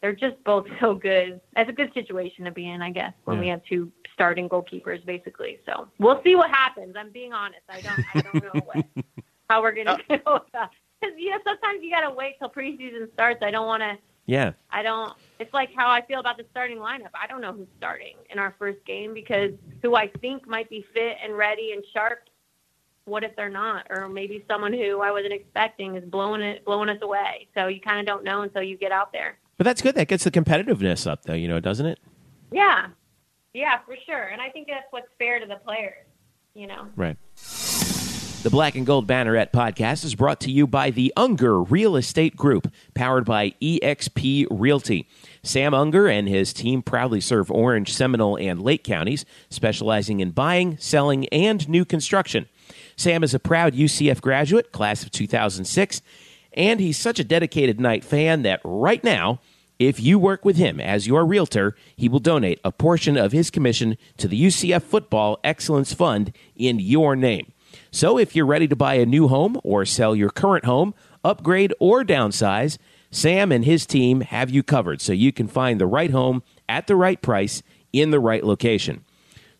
[0.00, 1.40] they're just both so good.
[1.56, 3.42] It's a good situation to be in, I guess, when yeah.
[3.42, 5.60] we have two starting goalkeepers basically.
[5.66, 6.96] So we'll see what happens.
[6.98, 7.62] I'm being honest.
[7.68, 8.84] I don't I don't know what,
[9.50, 10.40] how we're gonna uh, go
[11.04, 13.42] because you know sometimes you gotta wait till preseason starts.
[13.42, 13.96] I don't want to.
[14.26, 14.52] Yeah.
[14.70, 15.12] I don't.
[15.38, 17.10] It's like how I feel about the starting lineup.
[17.14, 20.84] I don't know who's starting in our first game because who I think might be
[20.94, 22.20] fit and ready and sharp.
[23.04, 23.86] What if they're not?
[23.90, 27.48] Or maybe someone who I wasn't expecting is blowing it, blowing us away.
[27.54, 29.36] So you kind of don't know until you get out there.
[29.58, 29.94] But that's good.
[29.94, 31.34] That gets the competitiveness up, though.
[31.34, 31.98] You know, doesn't it?
[32.50, 32.86] Yeah.
[33.52, 34.28] Yeah, for sure.
[34.28, 36.06] And I think that's what's fair to the players.
[36.54, 36.86] You know.
[36.96, 37.18] Right.
[38.44, 42.36] The Black and Gold Banneret podcast is brought to you by the Unger Real Estate
[42.36, 45.08] Group, powered by eXp Realty.
[45.42, 50.76] Sam Unger and his team proudly serve Orange, Seminole, and Lake counties, specializing in buying,
[50.76, 52.46] selling, and new construction.
[52.96, 56.02] Sam is a proud UCF graduate, class of 2006,
[56.52, 59.40] and he's such a dedicated Knight fan that right now,
[59.78, 63.50] if you work with him as your realtor, he will donate a portion of his
[63.50, 67.50] commission to the UCF Football Excellence Fund in your name.
[67.94, 71.72] So if you're ready to buy a new home or sell your current home, upgrade
[71.78, 72.76] or downsize,
[73.12, 76.88] Sam and his team have you covered so you can find the right home at
[76.88, 79.04] the right price in the right location.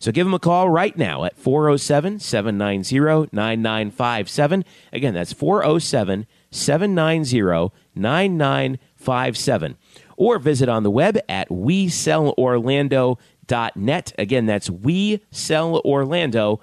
[0.01, 4.64] So give them a call right now at 407 790 9957.
[4.92, 9.77] Again, that's 407 790 9957.
[10.16, 14.12] Or visit on the web at WeSellOrlando.net.
[14.18, 16.61] Again, that's WeSellOrlando.net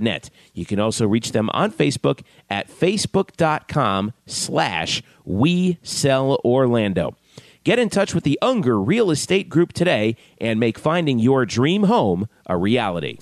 [0.00, 0.30] net.
[0.54, 7.16] You can also reach them on Facebook at facebook.com slash we sell Orlando.
[7.64, 11.84] Get in touch with the Unger Real Estate Group today and make finding your dream
[11.84, 13.18] home a reality.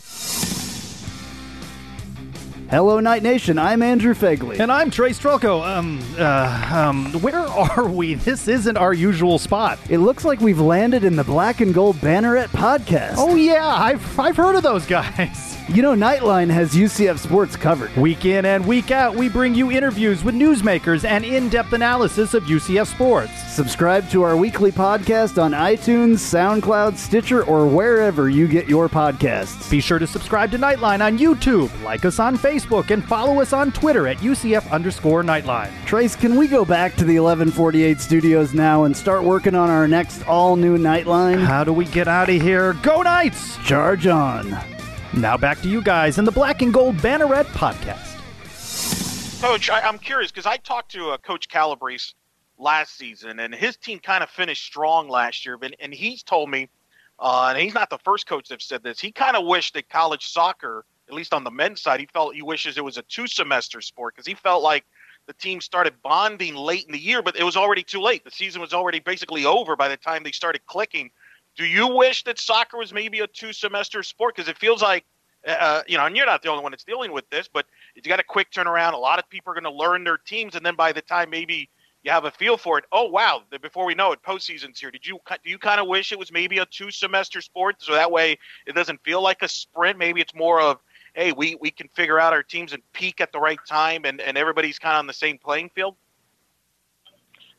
[2.70, 3.58] Hello, Knight Nation.
[3.58, 4.58] I'm Andrew Fegley.
[4.58, 5.64] And I'm Trey Strelko.
[5.64, 8.14] Um, uh, um, where are we?
[8.14, 9.78] This isn't our usual spot.
[9.88, 13.14] It looks like we've landed in the Black and Gold Banneret podcast.
[13.16, 13.66] Oh, yeah.
[13.66, 15.52] I've, I've heard of those guys.
[15.66, 17.96] You know, Nightline has UCF sports covered.
[17.96, 22.34] Week in and week out, we bring you interviews with newsmakers and in depth analysis
[22.34, 23.32] of UCF sports.
[23.50, 29.70] Subscribe to our weekly podcast on iTunes, SoundCloud, Stitcher, or wherever you get your podcasts.
[29.70, 33.54] Be sure to subscribe to Nightline on YouTube, like us on Facebook, and follow us
[33.54, 35.72] on Twitter at UCF underscore Nightline.
[35.86, 39.88] Trace, can we go back to the 1148 studios now and start working on our
[39.88, 41.42] next all new Nightline?
[41.42, 42.74] How do we get out of here?
[42.82, 43.56] Go Knights!
[43.64, 44.73] Charge on.
[45.16, 48.20] Now back to you guys in the Black and Gold Banneret podcast.
[49.40, 52.14] Coach, I, am curious because I talked to uh, Coach Calabrese
[52.58, 55.56] last season, and his team kind of finished strong last year.
[55.56, 56.68] But, and he's told me,
[57.20, 58.98] uh, and he's not the first coach that said this.
[58.98, 62.34] He kind of wished that college soccer, at least on the men's side, he felt
[62.34, 64.84] he wishes it was a two semester sport because he felt like
[65.26, 68.24] the team started bonding late in the year, but it was already too late.
[68.24, 71.10] The season was already basically over by the time they started clicking
[71.56, 74.34] do you wish that soccer was maybe a two semester sport?
[74.34, 75.04] Because it feels like,
[75.46, 78.02] uh, you know, and you're not the only one that's dealing with this, but you
[78.02, 78.94] got a quick turnaround.
[78.94, 81.30] A lot of people are going to learn their teams, and then by the time
[81.30, 81.68] maybe
[82.02, 83.42] you have a feel for it, oh wow!
[83.62, 84.90] Before we know it, postseason's here.
[84.90, 87.92] Did you do you kind of wish it was maybe a two semester sport, so
[87.92, 89.98] that way it doesn't feel like a sprint?
[89.98, 90.80] Maybe it's more of
[91.14, 94.20] hey, we, we can figure out our teams and peak at the right time, and,
[94.20, 95.96] and everybody's kind of on the same playing field.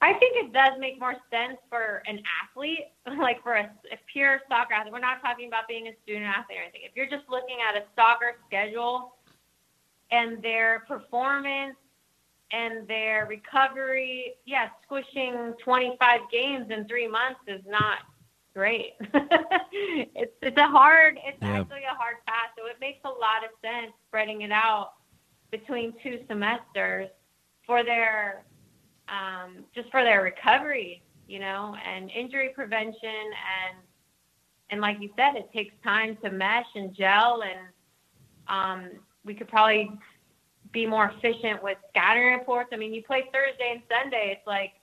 [0.02, 2.88] I think it does make more sense for an athlete,
[3.20, 4.94] like for a, a pure soccer athlete.
[4.94, 6.82] We're not talking about being a student athlete or anything.
[6.84, 9.16] If you're just looking at a soccer schedule
[10.12, 11.76] and their performance
[12.52, 18.00] and their recovery, yeah, squishing 25 games in three months is not
[18.54, 18.94] great.
[19.00, 21.60] it's it's a hard, it's yeah.
[21.60, 22.52] actually a hard path.
[22.58, 24.94] So it makes a lot of sense spreading it out
[25.52, 27.10] between two semesters
[27.66, 28.44] for their
[29.10, 33.78] um, just for their recovery, you know, and injury prevention and
[34.72, 37.60] and like you said, it takes time to mesh and gel, and
[38.48, 38.90] um,
[39.24, 39.92] we could probably
[40.72, 42.70] be more efficient with scouting reports.
[42.74, 44.36] I mean, you play Thursday and Sunday.
[44.36, 44.74] It's like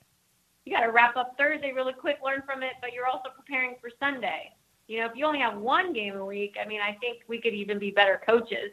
[0.65, 3.75] you got to wrap up Thursday really quick, learn from it, but you're also preparing
[3.81, 4.51] for Sunday.
[4.87, 7.41] You know, if you only have one game a week, I mean, I think we
[7.41, 8.71] could even be better coaches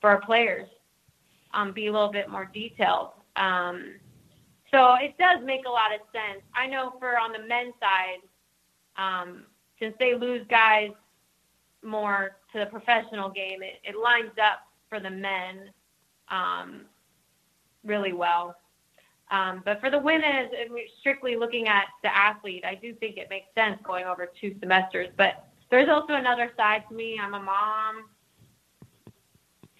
[0.00, 0.68] for our players,
[1.52, 3.10] um, be a little bit more detailed.
[3.36, 3.94] Um,
[4.70, 6.42] so it does make a lot of sense.
[6.54, 8.22] I know for on the men's side,
[8.96, 9.44] um,
[9.78, 10.90] since they lose guys
[11.82, 15.70] more to the professional game, it, it lines up for the men
[16.28, 16.82] um,
[17.84, 18.56] really well.
[19.30, 20.50] Um, but for the women,
[20.98, 25.08] strictly looking at the athlete, I do think it makes sense going over two semesters.
[25.16, 27.18] But there's also another side to me.
[27.20, 28.09] I'm a mom.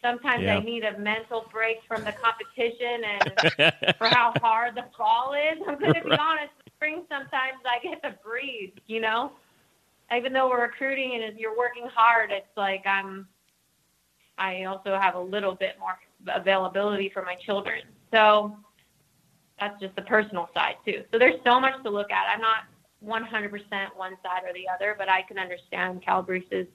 [0.02, 0.56] Sometimes yeah.
[0.56, 5.58] I need a mental break from the competition and for how hard the fall is.
[5.68, 6.18] I'm going to be right.
[6.18, 6.52] honest.
[6.76, 8.72] Spring, sometimes I get to breathe.
[8.86, 9.32] You know,
[10.14, 13.28] even though we're recruiting and you're working hard, it's like I'm.
[14.38, 15.98] I also have a little bit more
[16.34, 17.82] availability for my children.
[18.10, 18.56] So
[19.58, 21.04] that's just the personal side too.
[21.12, 22.26] So there's so much to look at.
[22.32, 22.64] I'm not
[23.04, 23.50] 100%
[23.96, 26.66] one side or the other, but I can understand Calabrese's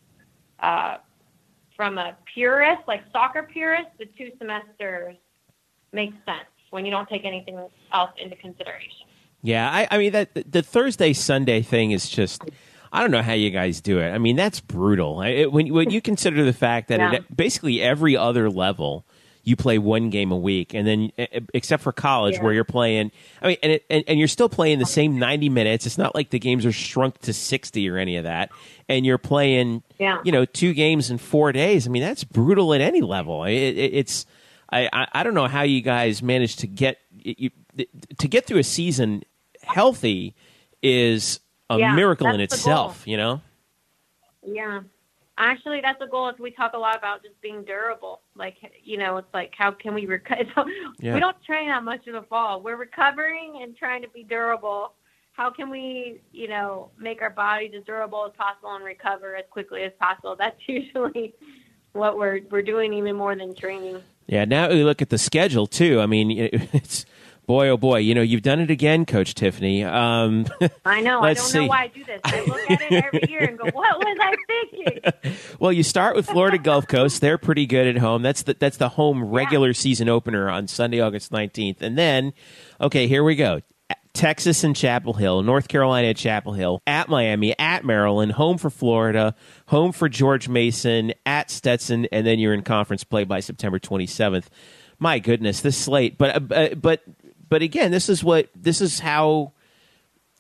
[0.60, 0.98] uh,
[1.76, 5.16] from a purist, like soccer purist, the two semesters
[5.92, 7.60] makes sense when you don't take anything
[7.94, 9.08] else into consideration.
[9.42, 12.44] Yeah, I, I mean that the Thursday Sunday thing is just.
[12.94, 14.12] I don't know how you guys do it.
[14.12, 15.22] I mean, that's brutal.
[15.22, 17.14] It, when when you consider the fact that yeah.
[17.16, 19.06] at basically every other level,
[19.46, 21.12] you play one game a week, and then
[21.54, 22.44] except for college yeah.
[22.44, 23.12] where you're playing,
[23.44, 25.86] I mean, and, it, and and you're still playing the same 90 minutes.
[25.86, 28.52] It's not like the games are shrunk to 60 or any of that,
[28.90, 30.20] and you're playing, yeah.
[30.26, 31.88] you know, two games in four days.
[31.88, 33.44] I mean, that's brutal at any level.
[33.44, 34.26] It, it, it's
[34.72, 37.52] I, I, I don't know how you guys managed to get you,
[38.18, 39.24] to get through a season
[39.62, 40.36] healthy
[40.82, 43.08] is a yeah, miracle in itself.
[43.08, 43.42] You know.
[44.44, 44.82] Yeah,
[45.38, 46.30] actually, that's a goal.
[46.30, 48.21] Is we talk a lot about just being durable.
[48.36, 50.43] Like you know, it's like how can we recover?
[51.00, 51.13] yeah.
[51.13, 52.62] We don't train that much in the fall.
[52.62, 54.93] We're recovering and trying to be durable.
[55.34, 59.43] How can we, you know, make our bodies as durable as possible and recover as
[59.50, 60.36] quickly as possible?
[60.39, 61.34] That's usually
[61.93, 64.02] what we're we're doing, even more than training.
[64.28, 66.00] Yeah, now we look at the schedule too.
[66.00, 66.32] I mean,
[66.74, 67.06] it's
[67.46, 69.84] boy, oh boy, you know, you've done it again, Coach Tiffany.
[69.84, 70.46] Um,
[70.86, 71.22] I know.
[71.22, 71.60] I don't see.
[71.60, 72.22] know why I do this.
[72.24, 76.16] I look at it every year and go, "What was I thinking?" well, you start
[76.16, 77.22] with Florida Gulf Coast.
[77.22, 78.22] They're pretty good at home.
[78.22, 79.74] That's the that's the home regular yeah.
[79.74, 82.34] season opener on Sunday, August nineteenth, and then,
[82.82, 83.62] okay, here we go.
[84.16, 88.70] Texas and Chapel Hill, North Carolina at Chapel Hill, at Miami, at Maryland, home for
[88.70, 89.36] Florida,
[89.68, 94.46] home for George Mason, at Stetson, and then you're in conference play by September 27th.
[95.00, 96.18] My goodness, this slate.
[96.18, 97.04] But uh, but
[97.50, 99.54] but again, this is what this is how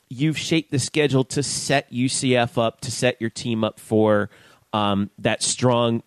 [0.09, 4.29] you've shaped the schedule to set UCF up to set your team up for
[4.73, 6.03] um, that strong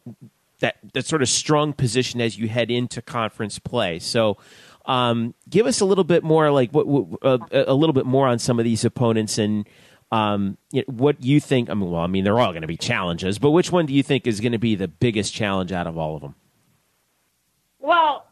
[0.61, 3.99] that that sort of strong position as you head into conference play.
[3.99, 4.39] So
[4.87, 8.27] um, give us a little bit more, like what, what uh, a little bit more
[8.27, 9.69] on some of these opponents and
[10.11, 11.69] um, you know, what you think.
[11.69, 13.93] I mean, well, I mean, they're all going to be challenges, but which one do
[13.93, 16.35] you think is going to be the biggest challenge out of all of them?
[17.79, 18.27] Well,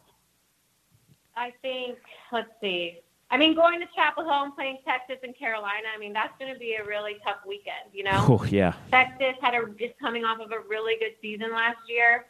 [1.37, 1.99] I think
[2.33, 3.01] let's see.
[3.31, 5.89] I mean, going to Chapel Hill and playing Texas and Carolina.
[5.95, 7.91] I mean, that's going to be a really tough weekend.
[7.93, 8.75] You know, oh, yeah.
[8.91, 12.27] Texas had a is coming off of a really good season last year.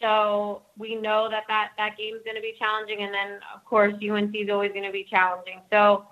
[0.00, 3.02] So we know that that, that game is going to be challenging.
[3.02, 5.60] And then, of course, UNC is always going to be challenging.
[5.70, 6.06] So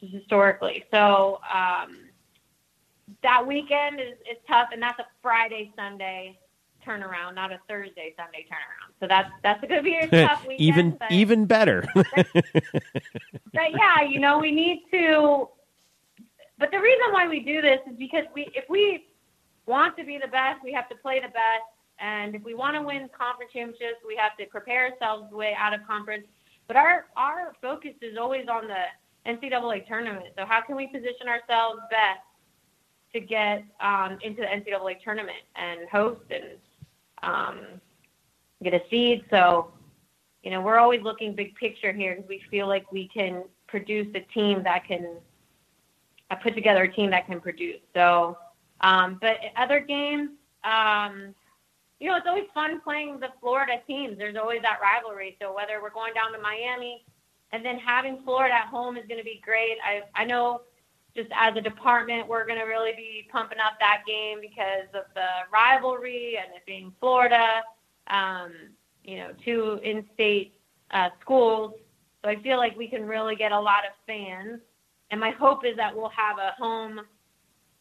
[0.00, 0.84] historically.
[0.90, 1.98] So um,
[3.22, 4.68] that weekend is, is tough.
[4.72, 6.38] And that's a Friday, Sunday
[6.86, 8.83] turnaround, not a Thursday, Sunday turnaround.
[9.00, 10.60] So that's, that's going to be a tough weekend.
[10.60, 11.84] even, but, even better.
[11.94, 12.04] but
[13.54, 15.48] yeah, you know, we need to,
[16.58, 19.06] but the reason why we do this is because we, if we
[19.66, 21.64] want to be the best, we have to play the best
[21.98, 25.74] and if we want to win conference championships, we have to prepare ourselves way out
[25.74, 26.26] of conference.
[26.66, 30.26] But our our focus is always on the NCAA tournament.
[30.36, 32.20] So how can we position ourselves best
[33.12, 36.58] to get um, into the NCAA tournament and host and
[37.22, 37.60] um,
[38.62, 39.24] get a seed?
[39.30, 39.72] So
[40.42, 44.08] you know we're always looking big picture here because we feel like we can produce
[44.14, 45.16] a team that can
[46.30, 47.80] uh, put together a team that can produce.
[47.94, 48.38] So,
[48.80, 50.30] um, but other games.
[50.64, 51.34] Um,
[52.00, 54.18] you know, it's always fun playing the Florida teams.
[54.18, 55.36] There's always that rivalry.
[55.40, 57.04] So whether we're going down to Miami
[57.52, 59.76] and then having Florida at home is going to be great.
[59.84, 60.62] I I know
[61.16, 65.04] just as a department we're going to really be pumping up that game because of
[65.14, 67.62] the rivalry and it being Florida.
[68.08, 68.52] Um,
[69.02, 70.58] you know, two in-state
[70.90, 71.74] uh, schools.
[72.22, 74.60] So I feel like we can really get a lot of fans.
[75.10, 77.00] And my hope is that we'll have a home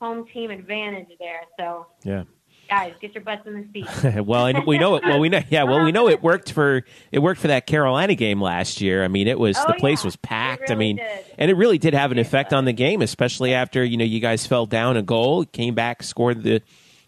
[0.02, 1.44] home team advantage there.
[1.58, 2.24] So yeah
[2.70, 4.26] guys, get your butts in the seat.
[4.26, 5.04] well, and we know it.
[5.04, 5.42] Well, we know.
[5.50, 5.64] Yeah.
[5.64, 9.04] Well, we know it worked for it worked for that Carolina game last year.
[9.04, 10.08] I mean, it was oh, the place yeah.
[10.08, 10.70] was packed.
[10.70, 11.26] Really I mean, did.
[11.38, 14.20] and it really did have an effect on the game, especially after you know you
[14.20, 16.62] guys fell down a goal, came back, scored the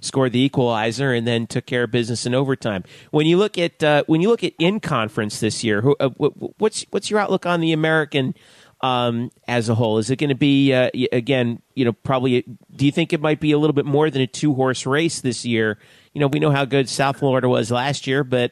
[0.05, 2.83] scored the equalizer, and then took care of business in overtime.
[3.11, 6.09] When you look at uh, when you look at in conference this year, who, uh,
[6.57, 8.35] what's what's your outlook on the American?
[8.81, 9.97] um, as a whole?
[9.97, 11.61] Is it going to be uh, again?
[11.73, 12.43] You know, probably.
[12.75, 15.21] Do you think it might be a little bit more than a two horse race
[15.21, 15.79] this year?
[16.13, 18.51] You know, we know how good South Florida was last year, but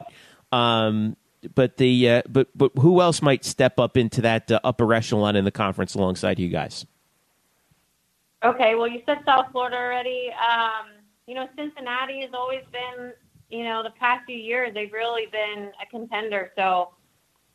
[0.52, 1.16] um,
[1.54, 5.36] but the uh, but but who else might step up into that uh, upper echelon
[5.36, 6.86] in the conference alongside you guys?
[8.42, 10.30] Okay, well, you said South Florida already.
[10.32, 10.86] Um,
[11.26, 13.12] you know, Cincinnati has always been,
[13.50, 16.52] you know, the past few years they've really been a contender.
[16.56, 16.90] So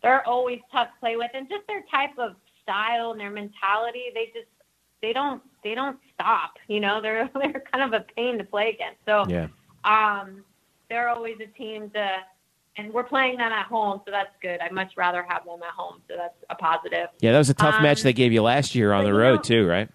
[0.01, 4.05] they're always tough to play with, and just their type of style and their mentality,
[4.13, 4.47] they just
[5.01, 6.53] they don't they don't stop.
[6.67, 8.99] You know, they're they're kind of a pain to play against.
[9.05, 9.47] So yeah.
[9.83, 10.43] um,
[10.89, 12.17] they're always a team to,
[12.77, 14.59] and we're playing them at home, so that's good.
[14.61, 17.09] I'd much rather have them at home, so that's a positive.
[17.19, 19.35] Yeah, that was a tough um, match they gave you last year on the road
[19.35, 19.89] know, too, right?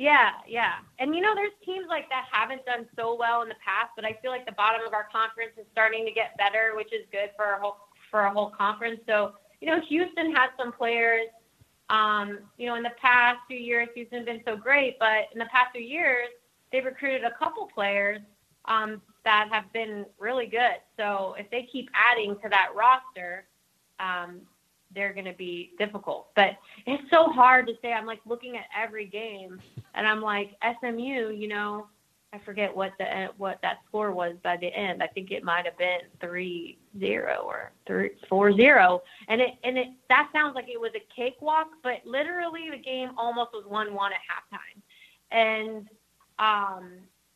[0.00, 0.80] Yeah, yeah.
[0.98, 4.06] And you know, there's teams like that haven't done so well in the past, but
[4.06, 7.04] I feel like the bottom of our conference is starting to get better, which is
[7.12, 7.76] good for our whole
[8.10, 9.00] for a whole conference.
[9.06, 11.28] So you know, Houston has some players.
[11.90, 15.50] Um, you know, in the past few years, Houston's been so great, but in the
[15.52, 16.28] past few years,
[16.72, 18.22] they've recruited a couple players
[18.64, 20.80] um, that have been really good.
[20.96, 23.44] So if they keep adding to that roster,
[23.98, 24.40] um,
[24.94, 26.28] they're going to be difficult.
[26.34, 27.92] But it's so hard to say.
[27.92, 29.60] I'm like looking at every game,
[29.94, 31.30] and I'm like SMU.
[31.30, 31.86] You know,
[32.32, 35.02] I forget what the what that score was by the end.
[35.02, 39.76] I think it might have been three zero or three four zero, and it and
[39.76, 43.94] it that sounds like it was a cakewalk, but literally the game almost was one
[43.94, 44.80] one at halftime,
[45.32, 45.88] and
[46.38, 46.92] um,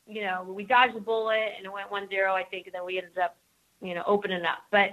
[0.06, 2.84] you know we dodged the bullet and it went one zero, I think, and then
[2.84, 3.36] we ended up
[3.82, 4.90] you know opening up, but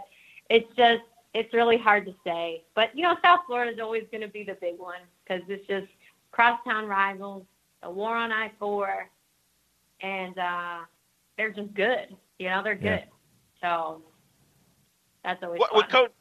[0.49, 1.03] it's just
[1.33, 2.63] it's really hard to say.
[2.75, 5.65] But you know South Florida is always going to be the big one because it's
[5.67, 5.87] just
[6.31, 7.43] crosstown rivals,
[7.83, 9.09] a war on I four
[10.01, 10.79] and uh,
[11.37, 12.15] they're just good.
[12.39, 13.03] You know, they're good.
[13.03, 13.05] Yeah.
[13.61, 14.01] So
[15.23, 16.11] that's always what, what coach.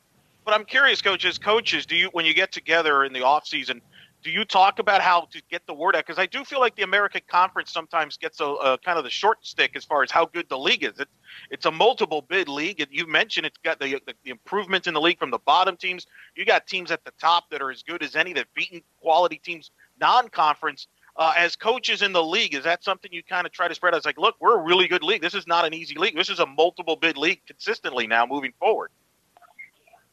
[0.45, 1.39] But I'm curious, coaches.
[1.39, 3.81] Coaches, do you when you get together in the off season,
[4.23, 6.07] do you talk about how to get the word out?
[6.07, 9.11] Because I do feel like the American Conference sometimes gets a, a, kind of the
[9.11, 10.99] short stick as far as how good the league is.
[10.99, 11.11] It's
[11.51, 12.85] it's a multiple bid league.
[12.91, 16.07] You mentioned it's got the, the, the improvements in the league from the bottom teams.
[16.35, 19.41] You got teams at the top that are as good as any that beaten quality
[19.43, 23.69] teams non-conference uh, as coaches in the league, is that something you kind of try
[23.69, 23.95] to spread?
[23.95, 25.21] As like, look, we're a really good league.
[25.21, 26.17] This is not an easy league.
[26.17, 28.91] This is a multiple bid league consistently now moving forward.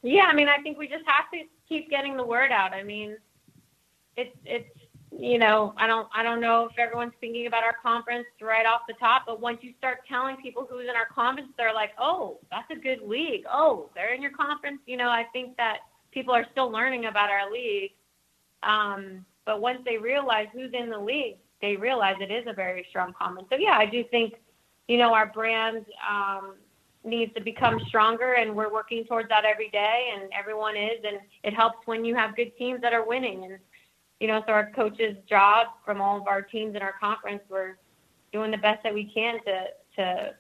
[0.04, 2.74] Yeah, I mean, I think we just have to keep getting the word out.
[2.74, 3.18] I mean,
[4.18, 4.70] it's it's
[5.18, 8.82] you know, I don't I don't know if everyone's thinking about our conference right off
[8.88, 12.40] the top, but once you start telling people who's in our conference, they're like, oh,
[12.52, 13.44] that's a good league.
[13.52, 14.80] Oh, they're in your conference.
[14.86, 15.78] You know, I think that
[16.12, 17.92] people are still learning about our league.
[18.64, 22.86] Um, but once they realize who's in the league, they realize it is a very
[22.90, 23.48] strong conference.
[23.50, 24.34] So yeah, I do think,
[24.88, 26.56] you know, our brand um,
[27.04, 31.18] needs to become stronger, and we're working towards that every day, and everyone is, and
[31.44, 33.46] it helps when you have good teams that are winning.
[33.46, 33.58] And
[34.20, 37.78] you know, so our coaches' job from all of our teams in our conference, we're
[38.34, 39.66] doing the best that we can to
[39.96, 40.36] to,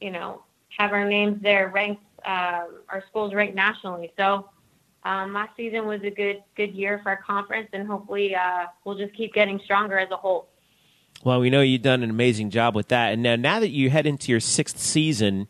[0.00, 0.42] you know,
[0.76, 4.12] have our names there ranked, uh, our schools ranked nationally.
[4.16, 4.48] So
[5.04, 8.98] um, last season was a good good year for our conference, and hopefully uh, we'll
[8.98, 10.48] just keep getting stronger as a whole.
[11.24, 13.90] Well, we know you've done an amazing job with that, and now now that you
[13.90, 15.48] head into your sixth season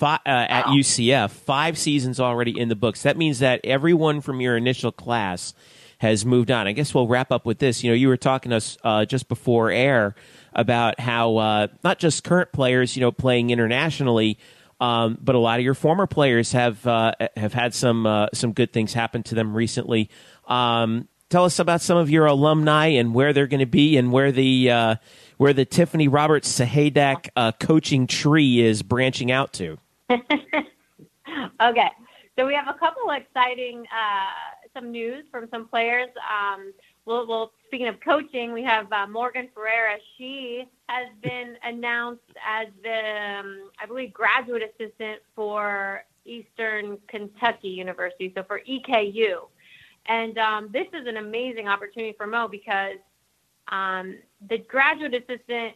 [0.00, 0.74] uh, at wow.
[0.74, 3.02] UCF, five seasons already in the books.
[3.02, 5.54] That means that everyone from your initial class
[5.98, 6.66] has moved on.
[6.66, 7.82] I guess we'll wrap up with this.
[7.82, 10.14] You know, you were talking to us uh, just before air
[10.52, 14.38] about how uh, not just current players, you know, playing internationally
[14.80, 18.52] um, but a lot of your former players have uh, have had some uh, some
[18.52, 20.10] good things happen to them recently.
[20.46, 24.12] Um, tell us about some of your alumni and where they're going to be, and
[24.12, 24.96] where the uh,
[25.36, 29.78] where the Tiffany Roberts Sahaydak uh, coaching tree is branching out to.
[30.10, 31.90] okay,
[32.36, 36.08] so we have a couple exciting uh, some news from some players.
[36.18, 36.72] Um,
[37.06, 39.98] well, well, speaking of coaching, we have uh, Morgan Ferreira.
[40.18, 48.32] She has been announced as the, um, I believe, graduate assistant for Eastern Kentucky University,
[48.34, 49.48] so for EKU.
[50.06, 52.98] And um, this is an amazing opportunity for Mo because
[53.68, 54.16] um,
[54.48, 55.74] the graduate assistant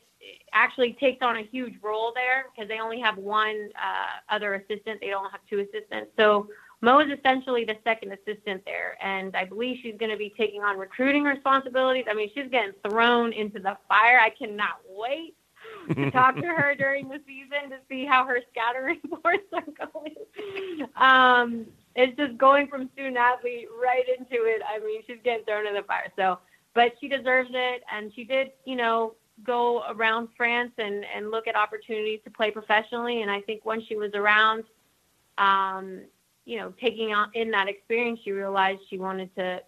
[0.52, 5.00] actually takes on a huge role there because they only have one uh, other assistant.
[5.00, 6.10] They don't have two assistants.
[6.18, 6.48] So
[6.80, 10.62] Mo is essentially the second assistant there, and I believe she's going to be taking
[10.62, 12.04] on recruiting responsibilities.
[12.08, 14.20] I mean, she's getting thrown into the fire.
[14.20, 15.34] I cannot wait
[15.92, 20.86] to talk to her during the season to see how her scattering reports are going.
[20.96, 21.66] Um,
[21.96, 24.62] it's just going from student athlete right into it.
[24.68, 26.12] I mean, she's getting thrown in the fire.
[26.14, 26.38] So,
[26.74, 29.14] but she deserves it, and she did, you know,
[29.44, 33.22] go around France and and look at opportunities to play professionally.
[33.22, 34.62] And I think when she was around.
[35.38, 36.02] Um,
[36.48, 39.60] you know, taking on in that experience, she realized she wanted to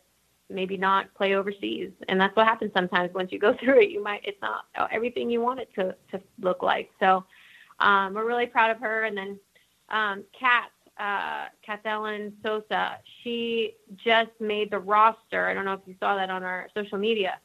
[0.49, 3.13] maybe not play overseas, and that's what happens sometimes.
[3.13, 6.23] Once you go through it, you might it's not everything you want it to to
[6.41, 6.91] look like.
[6.99, 7.27] So
[7.81, 9.05] um, we're really proud of her.
[9.05, 9.39] And then
[9.91, 11.49] um, Kat uh,
[11.85, 15.49] Ellen Sousa, she just made the roster.
[15.49, 17.39] I don't know if you saw that on our social media.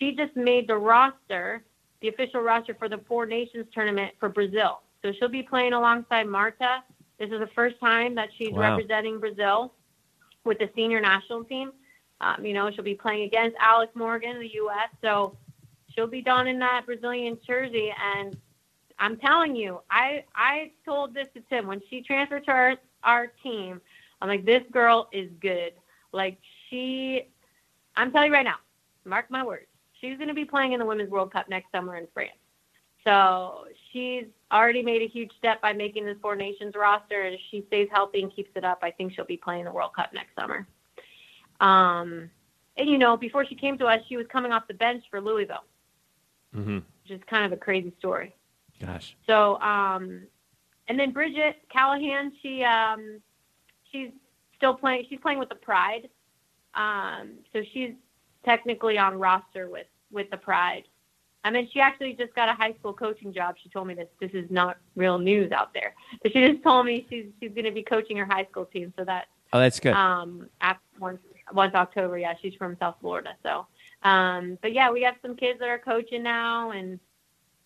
[0.00, 1.62] She just made the roster,
[2.00, 4.80] the official roster for the Four Nations tournament for Brazil.
[5.02, 6.82] So she'll be playing alongside Marta
[7.22, 8.76] this is the first time that she's wow.
[8.76, 9.72] representing Brazil
[10.42, 11.70] with the senior national team.
[12.20, 14.88] Um, you know, she'll be playing against Alex Morgan, the U.S.
[15.00, 15.36] So
[15.94, 17.94] she'll be donning that Brazilian jersey.
[18.16, 18.36] And
[18.98, 23.28] I'm telling you, I I told this to Tim when she transferred to our our
[23.40, 23.80] team.
[24.20, 25.74] I'm like, this girl is good.
[26.10, 27.28] Like she,
[27.96, 28.56] I'm telling you right now,
[29.04, 29.66] mark my words,
[30.00, 32.32] she's going to be playing in the Women's World Cup next summer in France.
[33.04, 37.22] So she's already made a huge step by making this Four Nations roster.
[37.22, 39.72] And if she stays healthy and keeps it up, I think she'll be playing the
[39.72, 40.66] World Cup next summer.
[41.60, 42.30] Um,
[42.76, 45.20] and you know, before she came to us, she was coming off the bench for
[45.20, 45.64] Louisville,
[46.54, 46.76] mm-hmm.
[46.76, 48.34] which is kind of a crazy story.
[48.80, 49.16] Gosh.
[49.26, 50.22] So, um,
[50.88, 53.20] and then Bridget Callahan, she um,
[53.90, 54.10] she's
[54.56, 55.06] still playing.
[55.08, 56.08] She's playing with the Pride.
[56.74, 57.92] Um, so she's
[58.44, 60.84] technically on roster with with the Pride.
[61.44, 63.56] I mean, she actually just got a high school coaching job.
[63.62, 64.08] She told me this.
[64.20, 67.64] This is not real news out there, but she just told me she's she's going
[67.64, 68.92] to be coaching her high school team.
[68.96, 69.94] So that oh, that's good.
[69.94, 71.20] Um, after once
[71.52, 73.30] once October, yeah, she's from South Florida.
[73.42, 73.66] So,
[74.02, 77.00] um, but yeah, we have some kids that are coaching now and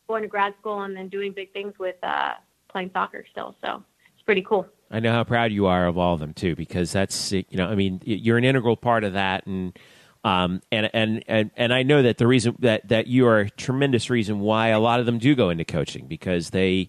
[0.08, 2.34] going to grad school and then doing big things with uh,
[2.68, 3.56] playing soccer still.
[3.62, 3.82] So
[4.14, 4.66] it's pretty cool.
[4.90, 7.66] I know how proud you are of all of them too, because that's you know,
[7.66, 9.76] I mean, you're an integral part of that, and
[10.26, 13.50] um, and, and and and I know that the reason that that you are a
[13.50, 16.88] tremendous reason why a lot of them do go into coaching because they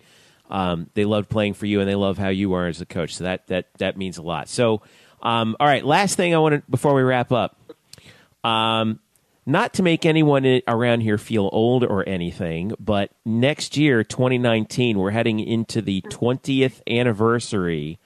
[0.50, 3.16] um, they love playing for you and they love how you are as a coach.
[3.16, 4.50] So that that that means a lot.
[4.50, 4.82] So,
[5.22, 7.60] um, all right, last thing I want to before we wrap up.
[8.44, 9.02] Um,
[9.46, 15.12] not to make anyone around here feel old or anything, but next year, 2019, we're
[15.12, 18.00] heading into the 20th anniversary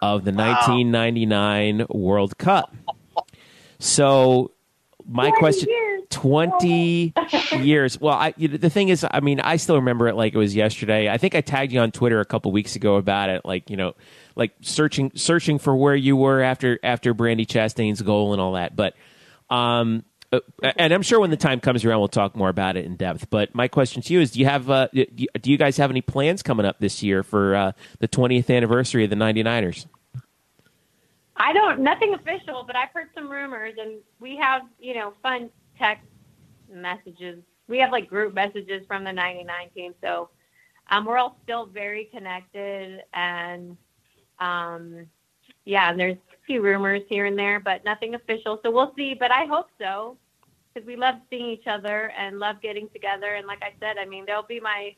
[0.00, 0.54] of the wow.
[0.62, 2.72] 1999 World Cup.
[3.78, 4.52] So,
[5.06, 6.02] my 20 question years.
[6.10, 7.14] 20
[7.60, 8.00] years.
[8.00, 10.38] Well, I, you know, the thing is, I mean, I still remember it like it
[10.38, 11.08] was yesterday.
[11.08, 13.76] I think I tagged you on Twitter a couple weeks ago about it, like, you
[13.76, 13.94] know,
[14.36, 18.76] like searching searching for where you were after after Brandi Chastain's goal and all that.
[18.76, 18.94] But
[19.50, 20.40] um, uh,
[20.76, 23.30] and I'm sure when the time comes around, we'll talk more about it in depth.
[23.30, 26.00] But my question to you is: Do you have uh, do you guys have any
[26.00, 29.86] plans coming up this year for uh, the 20th anniversary of the 99ers?
[31.36, 35.50] I don't, nothing official, but I've heard some rumors, and we have you know fun
[35.78, 36.06] text
[36.72, 37.40] messages.
[37.68, 40.30] We have like group messages from the 99 team, so
[40.90, 43.76] um, we're all still very connected, and
[44.38, 45.06] um,
[45.64, 48.60] yeah, and there's a few rumors here and there, but nothing official.
[48.62, 49.14] So we'll see.
[49.14, 50.16] But I hope so
[50.72, 53.34] because we love seeing each other and love getting together.
[53.34, 54.94] And like I said, I mean, they'll be my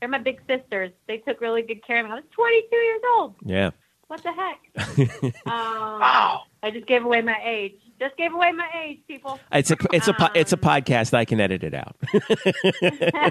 [0.00, 0.90] they're my big sisters.
[1.06, 2.12] They took really good care of me.
[2.12, 3.34] I was 22 years old.
[3.44, 3.70] Yeah.
[4.12, 4.58] What the heck?
[5.46, 6.42] um, wow.
[6.62, 7.76] I just gave away my age.
[7.98, 9.40] Just gave away my age, people.
[9.50, 11.14] It's a it's a um, it's a podcast.
[11.14, 11.96] I can edit it out.
[12.12, 12.28] That's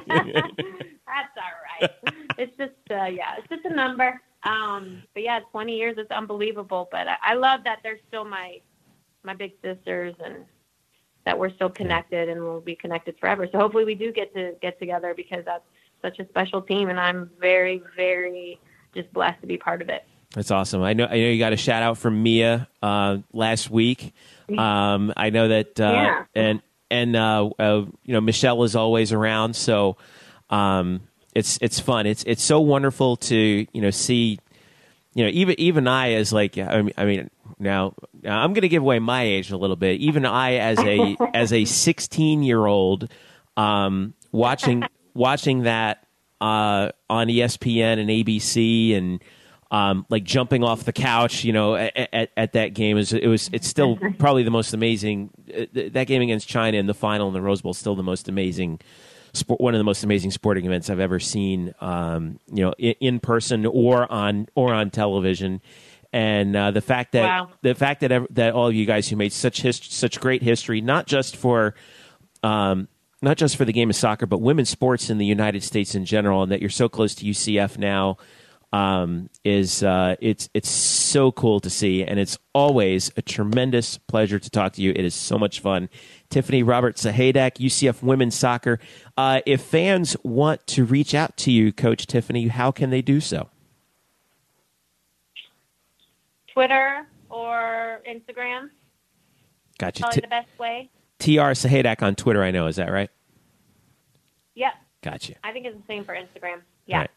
[0.09, 1.91] all right.
[2.39, 4.19] It's just uh, yeah, it's just a number.
[4.41, 6.89] Um, but yeah, 20 years is unbelievable.
[6.91, 8.59] But I, I love that they're still my
[9.21, 10.45] my big sisters and
[11.25, 13.47] that we're still connected and we'll be connected forever.
[13.51, 15.63] So hopefully we do get to get together because that's
[16.01, 18.59] such a special team and I'm very, very
[18.95, 20.05] just blessed to be part of it.
[20.33, 20.81] That's awesome.
[20.81, 21.05] I know.
[21.05, 24.13] I know you got a shout out from Mia uh, last week.
[24.57, 26.25] Um, I know that, uh, yeah.
[26.35, 29.97] and and uh, uh you know Michelle is always around, so
[30.49, 31.01] um,
[31.35, 32.05] it's it's fun.
[32.05, 34.39] It's it's so wonderful to you know see,
[35.13, 37.29] you know even even I as like I mean, I mean
[37.61, 40.01] now, now I'm going to give away my age a little bit.
[40.01, 43.09] Even I, as a as a 16 year old,
[43.55, 46.05] um, watching watching that
[46.41, 49.21] uh, on ESPN and ABC and
[49.71, 53.27] um, like jumping off the couch, you know, at, at, at that game is it
[53.27, 55.29] was it's still probably the most amazing.
[55.47, 58.03] Uh, that game against China in the final in the Rose Bowl is still the
[58.03, 58.79] most amazing.
[59.33, 62.95] Sport, one of the most amazing sporting events I've ever seen, um, you know, in,
[62.99, 65.61] in, person or on or on television
[66.11, 67.49] and uh, the fact that wow.
[67.61, 70.81] the fact that that all of you guys who made such hist- such great history,
[70.81, 71.75] not just for
[72.43, 72.89] um,
[73.21, 76.03] not just for the game of soccer, but women's sports in the United States in
[76.03, 78.17] general, and that you're so close to UCF now
[78.73, 84.39] um, is uh, it's it's so cool to see, and it's always a tremendous pleasure
[84.39, 84.91] to talk to you.
[84.91, 85.89] It is so much fun.
[86.29, 88.79] Tiffany Robert Sahaydak, UCF Women's Soccer.
[89.17, 93.19] Uh, if fans want to reach out to you, Coach Tiffany, how can they do
[93.19, 93.49] so?
[96.53, 98.69] Twitter or Instagram.
[99.77, 100.01] Gotcha.
[100.01, 100.89] Probably T- the best way.
[101.19, 102.67] TR Sahaydak on Twitter, I know.
[102.67, 103.09] Is that right?
[104.55, 104.73] Yep.
[105.01, 105.35] Gotcha.
[105.43, 106.61] I think it's the same for Instagram.
[106.85, 107.07] Yeah.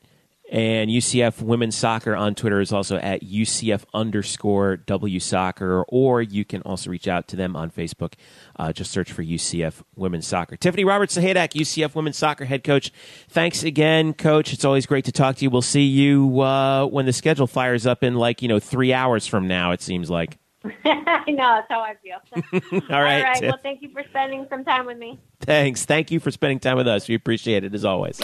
[0.55, 6.44] And UCF women's soccer on Twitter is also at UCF underscore W soccer, or you
[6.44, 8.12] can also reach out to them on Facebook.
[8.55, 10.57] Uh, just search for UCF women's soccer.
[10.57, 12.92] Tiffany Roberts Sahaydak, UCF women's soccer head coach.
[13.30, 14.52] Thanks again, coach.
[14.52, 15.50] It's always great to talk to you.
[15.50, 19.26] We'll see you uh, when the schedule fires up in like, you know, three hours
[19.26, 20.38] from now, it seems like.
[20.84, 22.18] I know that's how I feel.
[22.94, 23.24] All right.
[23.24, 23.42] All right.
[23.42, 25.18] Well, thank you for spending some time with me.
[25.40, 25.84] Thanks.
[25.84, 27.09] Thank you for spending time with us.
[27.09, 28.20] We appreciate it as always.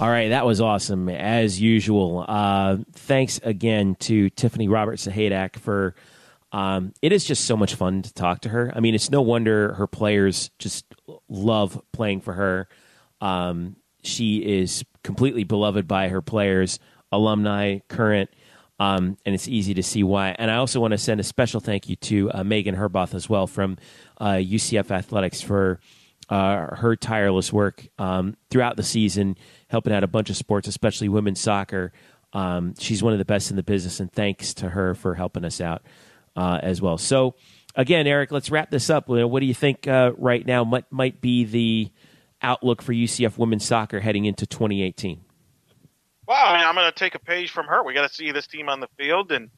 [0.00, 2.24] All right, that was awesome as usual.
[2.26, 5.94] Uh, thanks again to Tiffany Roberts Sahaydak for.
[6.52, 8.72] Um, it is just so much fun to talk to her.
[8.74, 10.86] I mean, it's no wonder her players just
[11.28, 12.66] love playing for her.
[13.20, 16.78] Um, she is completely beloved by her players,
[17.12, 18.30] alumni, current.
[18.78, 20.34] Um, and it's easy to see why.
[20.38, 23.28] And I also want to send a special thank you to uh, Megan Herboth as
[23.28, 23.76] well from
[24.16, 25.78] uh, UCF Athletics for
[26.30, 29.36] uh, her tireless work um, throughout the season,
[29.68, 31.92] helping out a bunch of sports, especially women's soccer.
[32.32, 35.44] Um, she's one of the best in the business, and thanks to her for helping
[35.44, 35.82] us out
[36.36, 36.96] uh, as well.
[36.98, 37.34] So,
[37.74, 39.08] again, Eric, let's wrap this up.
[39.08, 41.90] What do you think uh, right now might might be the
[42.40, 45.20] outlook for UCF women's soccer heading into 2018?
[46.28, 47.82] Well, I mean, I'm going to take a page from her.
[47.82, 49.50] We got to see this team on the field and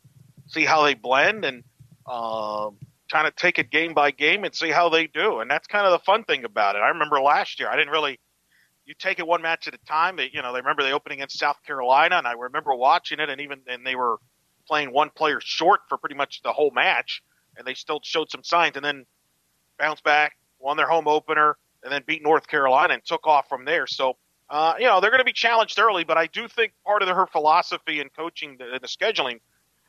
[0.46, 1.64] see how they blend and
[2.06, 2.78] um,
[3.12, 5.40] kind of take it game by game and see how they do.
[5.40, 6.78] And that's kind of the fun thing about it.
[6.78, 8.18] I remember last year, I didn't really.
[8.84, 10.16] You take it one match at a time.
[10.16, 13.30] They, you know, they remember they opened against South Carolina, and I remember watching it,
[13.30, 14.16] and even and they were
[14.66, 17.22] playing one player short for pretty much the whole match,
[17.56, 19.04] and they still showed some signs, and then
[19.78, 23.64] bounced back, won their home opener, and then beat North Carolina and took off from
[23.64, 23.86] there.
[23.86, 24.16] So,
[24.50, 27.08] uh, you know, they're going to be challenged early, but I do think part of
[27.08, 29.38] her philosophy and coaching the, the scheduling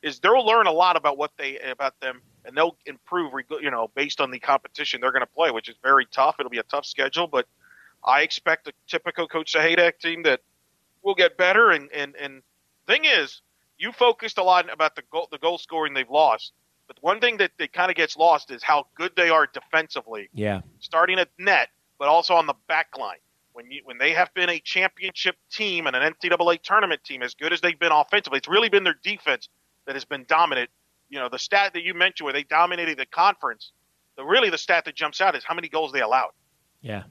[0.04, 3.90] is they'll learn a lot about what they about them and they'll improve, you know,
[3.96, 6.36] based on the competition they're going to play, which is very tough.
[6.40, 7.48] It'll be a tough schedule, but
[8.04, 10.42] I expect a typical Coach Sahaydak team that
[11.04, 11.72] will get better.
[11.72, 12.42] And and and
[12.88, 13.42] thing is,
[13.78, 16.54] you focused a lot about the goal the goal scoring they've lost,
[16.88, 20.30] but one thing that, that kind of gets lost is how good they are defensively.
[20.34, 23.18] Yeah, starting at net, but also on the back line.
[23.54, 27.36] When you when they have been a championship team and an NCAA tournament team, as
[27.36, 29.48] good as they've been offensively, it's really been their defense
[29.86, 30.70] that has been dominant
[31.14, 33.72] you know, the stat that you mentioned where they dominated the conference,
[34.18, 36.32] the really the stat that jumps out is how many goals they allowed.
[36.82, 37.04] Yeah.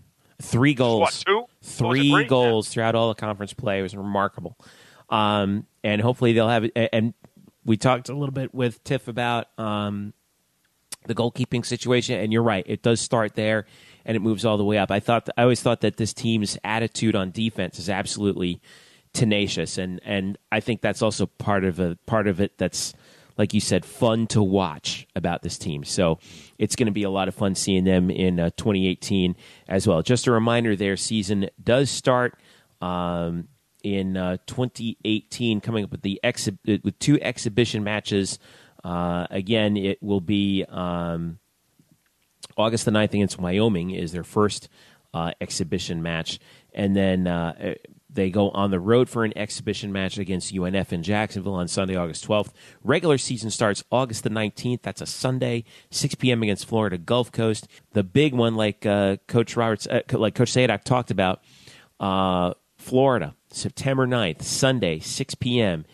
[0.42, 1.00] Three goals.
[1.00, 1.44] What, two?
[1.62, 2.72] Three goals yeah.
[2.72, 3.78] throughout all the conference play.
[3.78, 4.58] It was remarkable.
[5.08, 6.90] Um, and hopefully they'll have it.
[6.92, 7.14] And
[7.64, 10.14] we talked a little bit with Tiff about um,
[11.06, 12.18] the goalkeeping situation.
[12.18, 12.64] And you're right.
[12.66, 13.66] It does start there
[14.04, 14.90] and it moves all the way up.
[14.90, 18.60] I thought, I always thought that this team's attitude on defense is absolutely
[19.12, 19.78] tenacious.
[19.78, 22.94] And, and I think that's also part of a part of it that's,
[23.36, 25.84] like you said, fun to watch about this team.
[25.84, 26.18] So
[26.58, 29.36] it's going to be a lot of fun seeing them in uh, 2018
[29.68, 30.02] as well.
[30.02, 32.38] Just a reminder, their season does start
[32.80, 33.48] um,
[33.82, 38.38] in uh, 2018, coming up with the exhi- with two exhibition matches.
[38.84, 41.38] Uh, again, it will be um,
[42.56, 44.68] August the 9th against Wyoming is their first
[45.14, 46.38] uh, exhibition match,
[46.74, 47.74] and then uh,
[48.14, 51.96] they go on the road for an exhibition match against UNF in Jacksonville on Sunday,
[51.96, 52.52] August 12th.
[52.82, 54.82] Regular season starts August the 19th.
[54.82, 56.42] That's a Sunday, 6 p.m.
[56.42, 57.68] against Florida Gulf Coast.
[57.92, 61.42] The big one, like uh, Coach Roberts, uh, like Coach Sahaydak talked about,
[62.00, 65.84] uh, Florida, September 9th, Sunday, 6 p.m.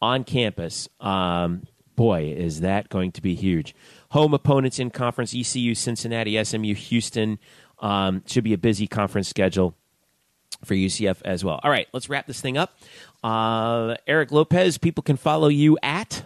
[0.00, 0.88] on campus.
[1.00, 1.62] Um,
[1.96, 3.74] boy, is that going to be huge.
[4.10, 7.38] Home opponents in conference ECU, Cincinnati, SMU, Houston.
[7.78, 9.74] Um, should be a busy conference schedule
[10.64, 11.60] for UCF as well.
[11.62, 12.76] All right, let's wrap this thing up.
[13.22, 16.24] Uh, Eric Lopez, people can follow you at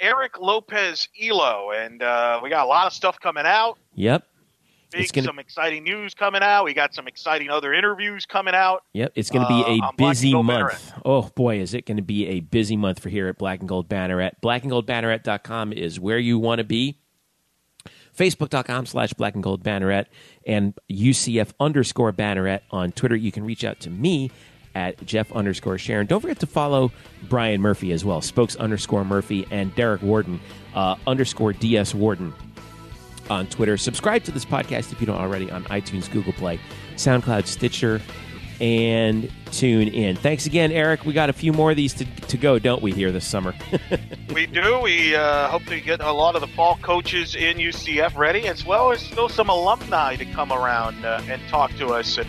[0.00, 3.78] Eric Lopez Elo, and uh, we got a lot of stuff coming out.
[3.94, 4.26] Yep.
[4.90, 5.26] Big, gonna...
[5.26, 6.64] some exciting news coming out.
[6.64, 8.82] We got some exciting other interviews coming out.
[8.94, 10.92] Yep, it's going to be a uh, busy month.
[11.04, 13.68] Oh boy, is it going to be a busy month for here at Black and
[13.68, 14.32] Gold Banneret.
[14.42, 16.98] Blackandgoldbanneret.com is where you want to be
[18.20, 20.04] facebook.com slash black and gold banneret
[20.46, 23.16] and UCF underscore banneret on Twitter.
[23.16, 24.30] You can reach out to me
[24.74, 26.06] at Jeff underscore Sharon.
[26.06, 26.92] Don't forget to follow
[27.28, 30.38] Brian Murphy as well, spokes underscore Murphy and Derek Warden
[30.74, 32.34] uh, underscore DS Warden
[33.30, 33.78] on Twitter.
[33.78, 36.60] Subscribe to this podcast if you don't already on iTunes, Google Play,
[36.96, 38.02] SoundCloud, Stitcher,
[38.60, 40.16] and tune in.
[40.16, 41.04] Thanks again, Eric.
[41.04, 43.54] We got a few more of these to, to go, don't we, here this summer?
[44.34, 44.80] we do.
[44.80, 48.64] We uh, hope to get a lot of the fall coaches in UCF ready, as
[48.64, 52.18] well as still some alumni to come around uh, and talk to us.
[52.18, 52.28] And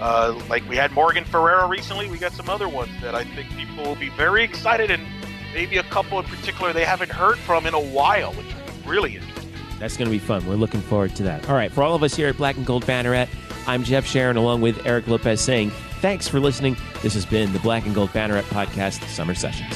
[0.00, 3.50] uh, like we had Morgan Ferrera recently, we got some other ones that I think
[3.56, 5.04] people will be very excited, and
[5.52, 9.16] maybe a couple in particular they haven't heard from in a while, which is really
[9.16, 9.34] interesting.
[9.80, 10.46] That's going to be fun.
[10.46, 11.48] We're looking forward to that.
[11.48, 13.28] All right, for all of us here at Black and Gold Banneret,
[13.66, 16.76] I'm Jeff Sharon along with Eric Lopez saying thanks for listening.
[17.02, 19.74] This has been the Black and Gold Banneret Podcast Summer Sessions.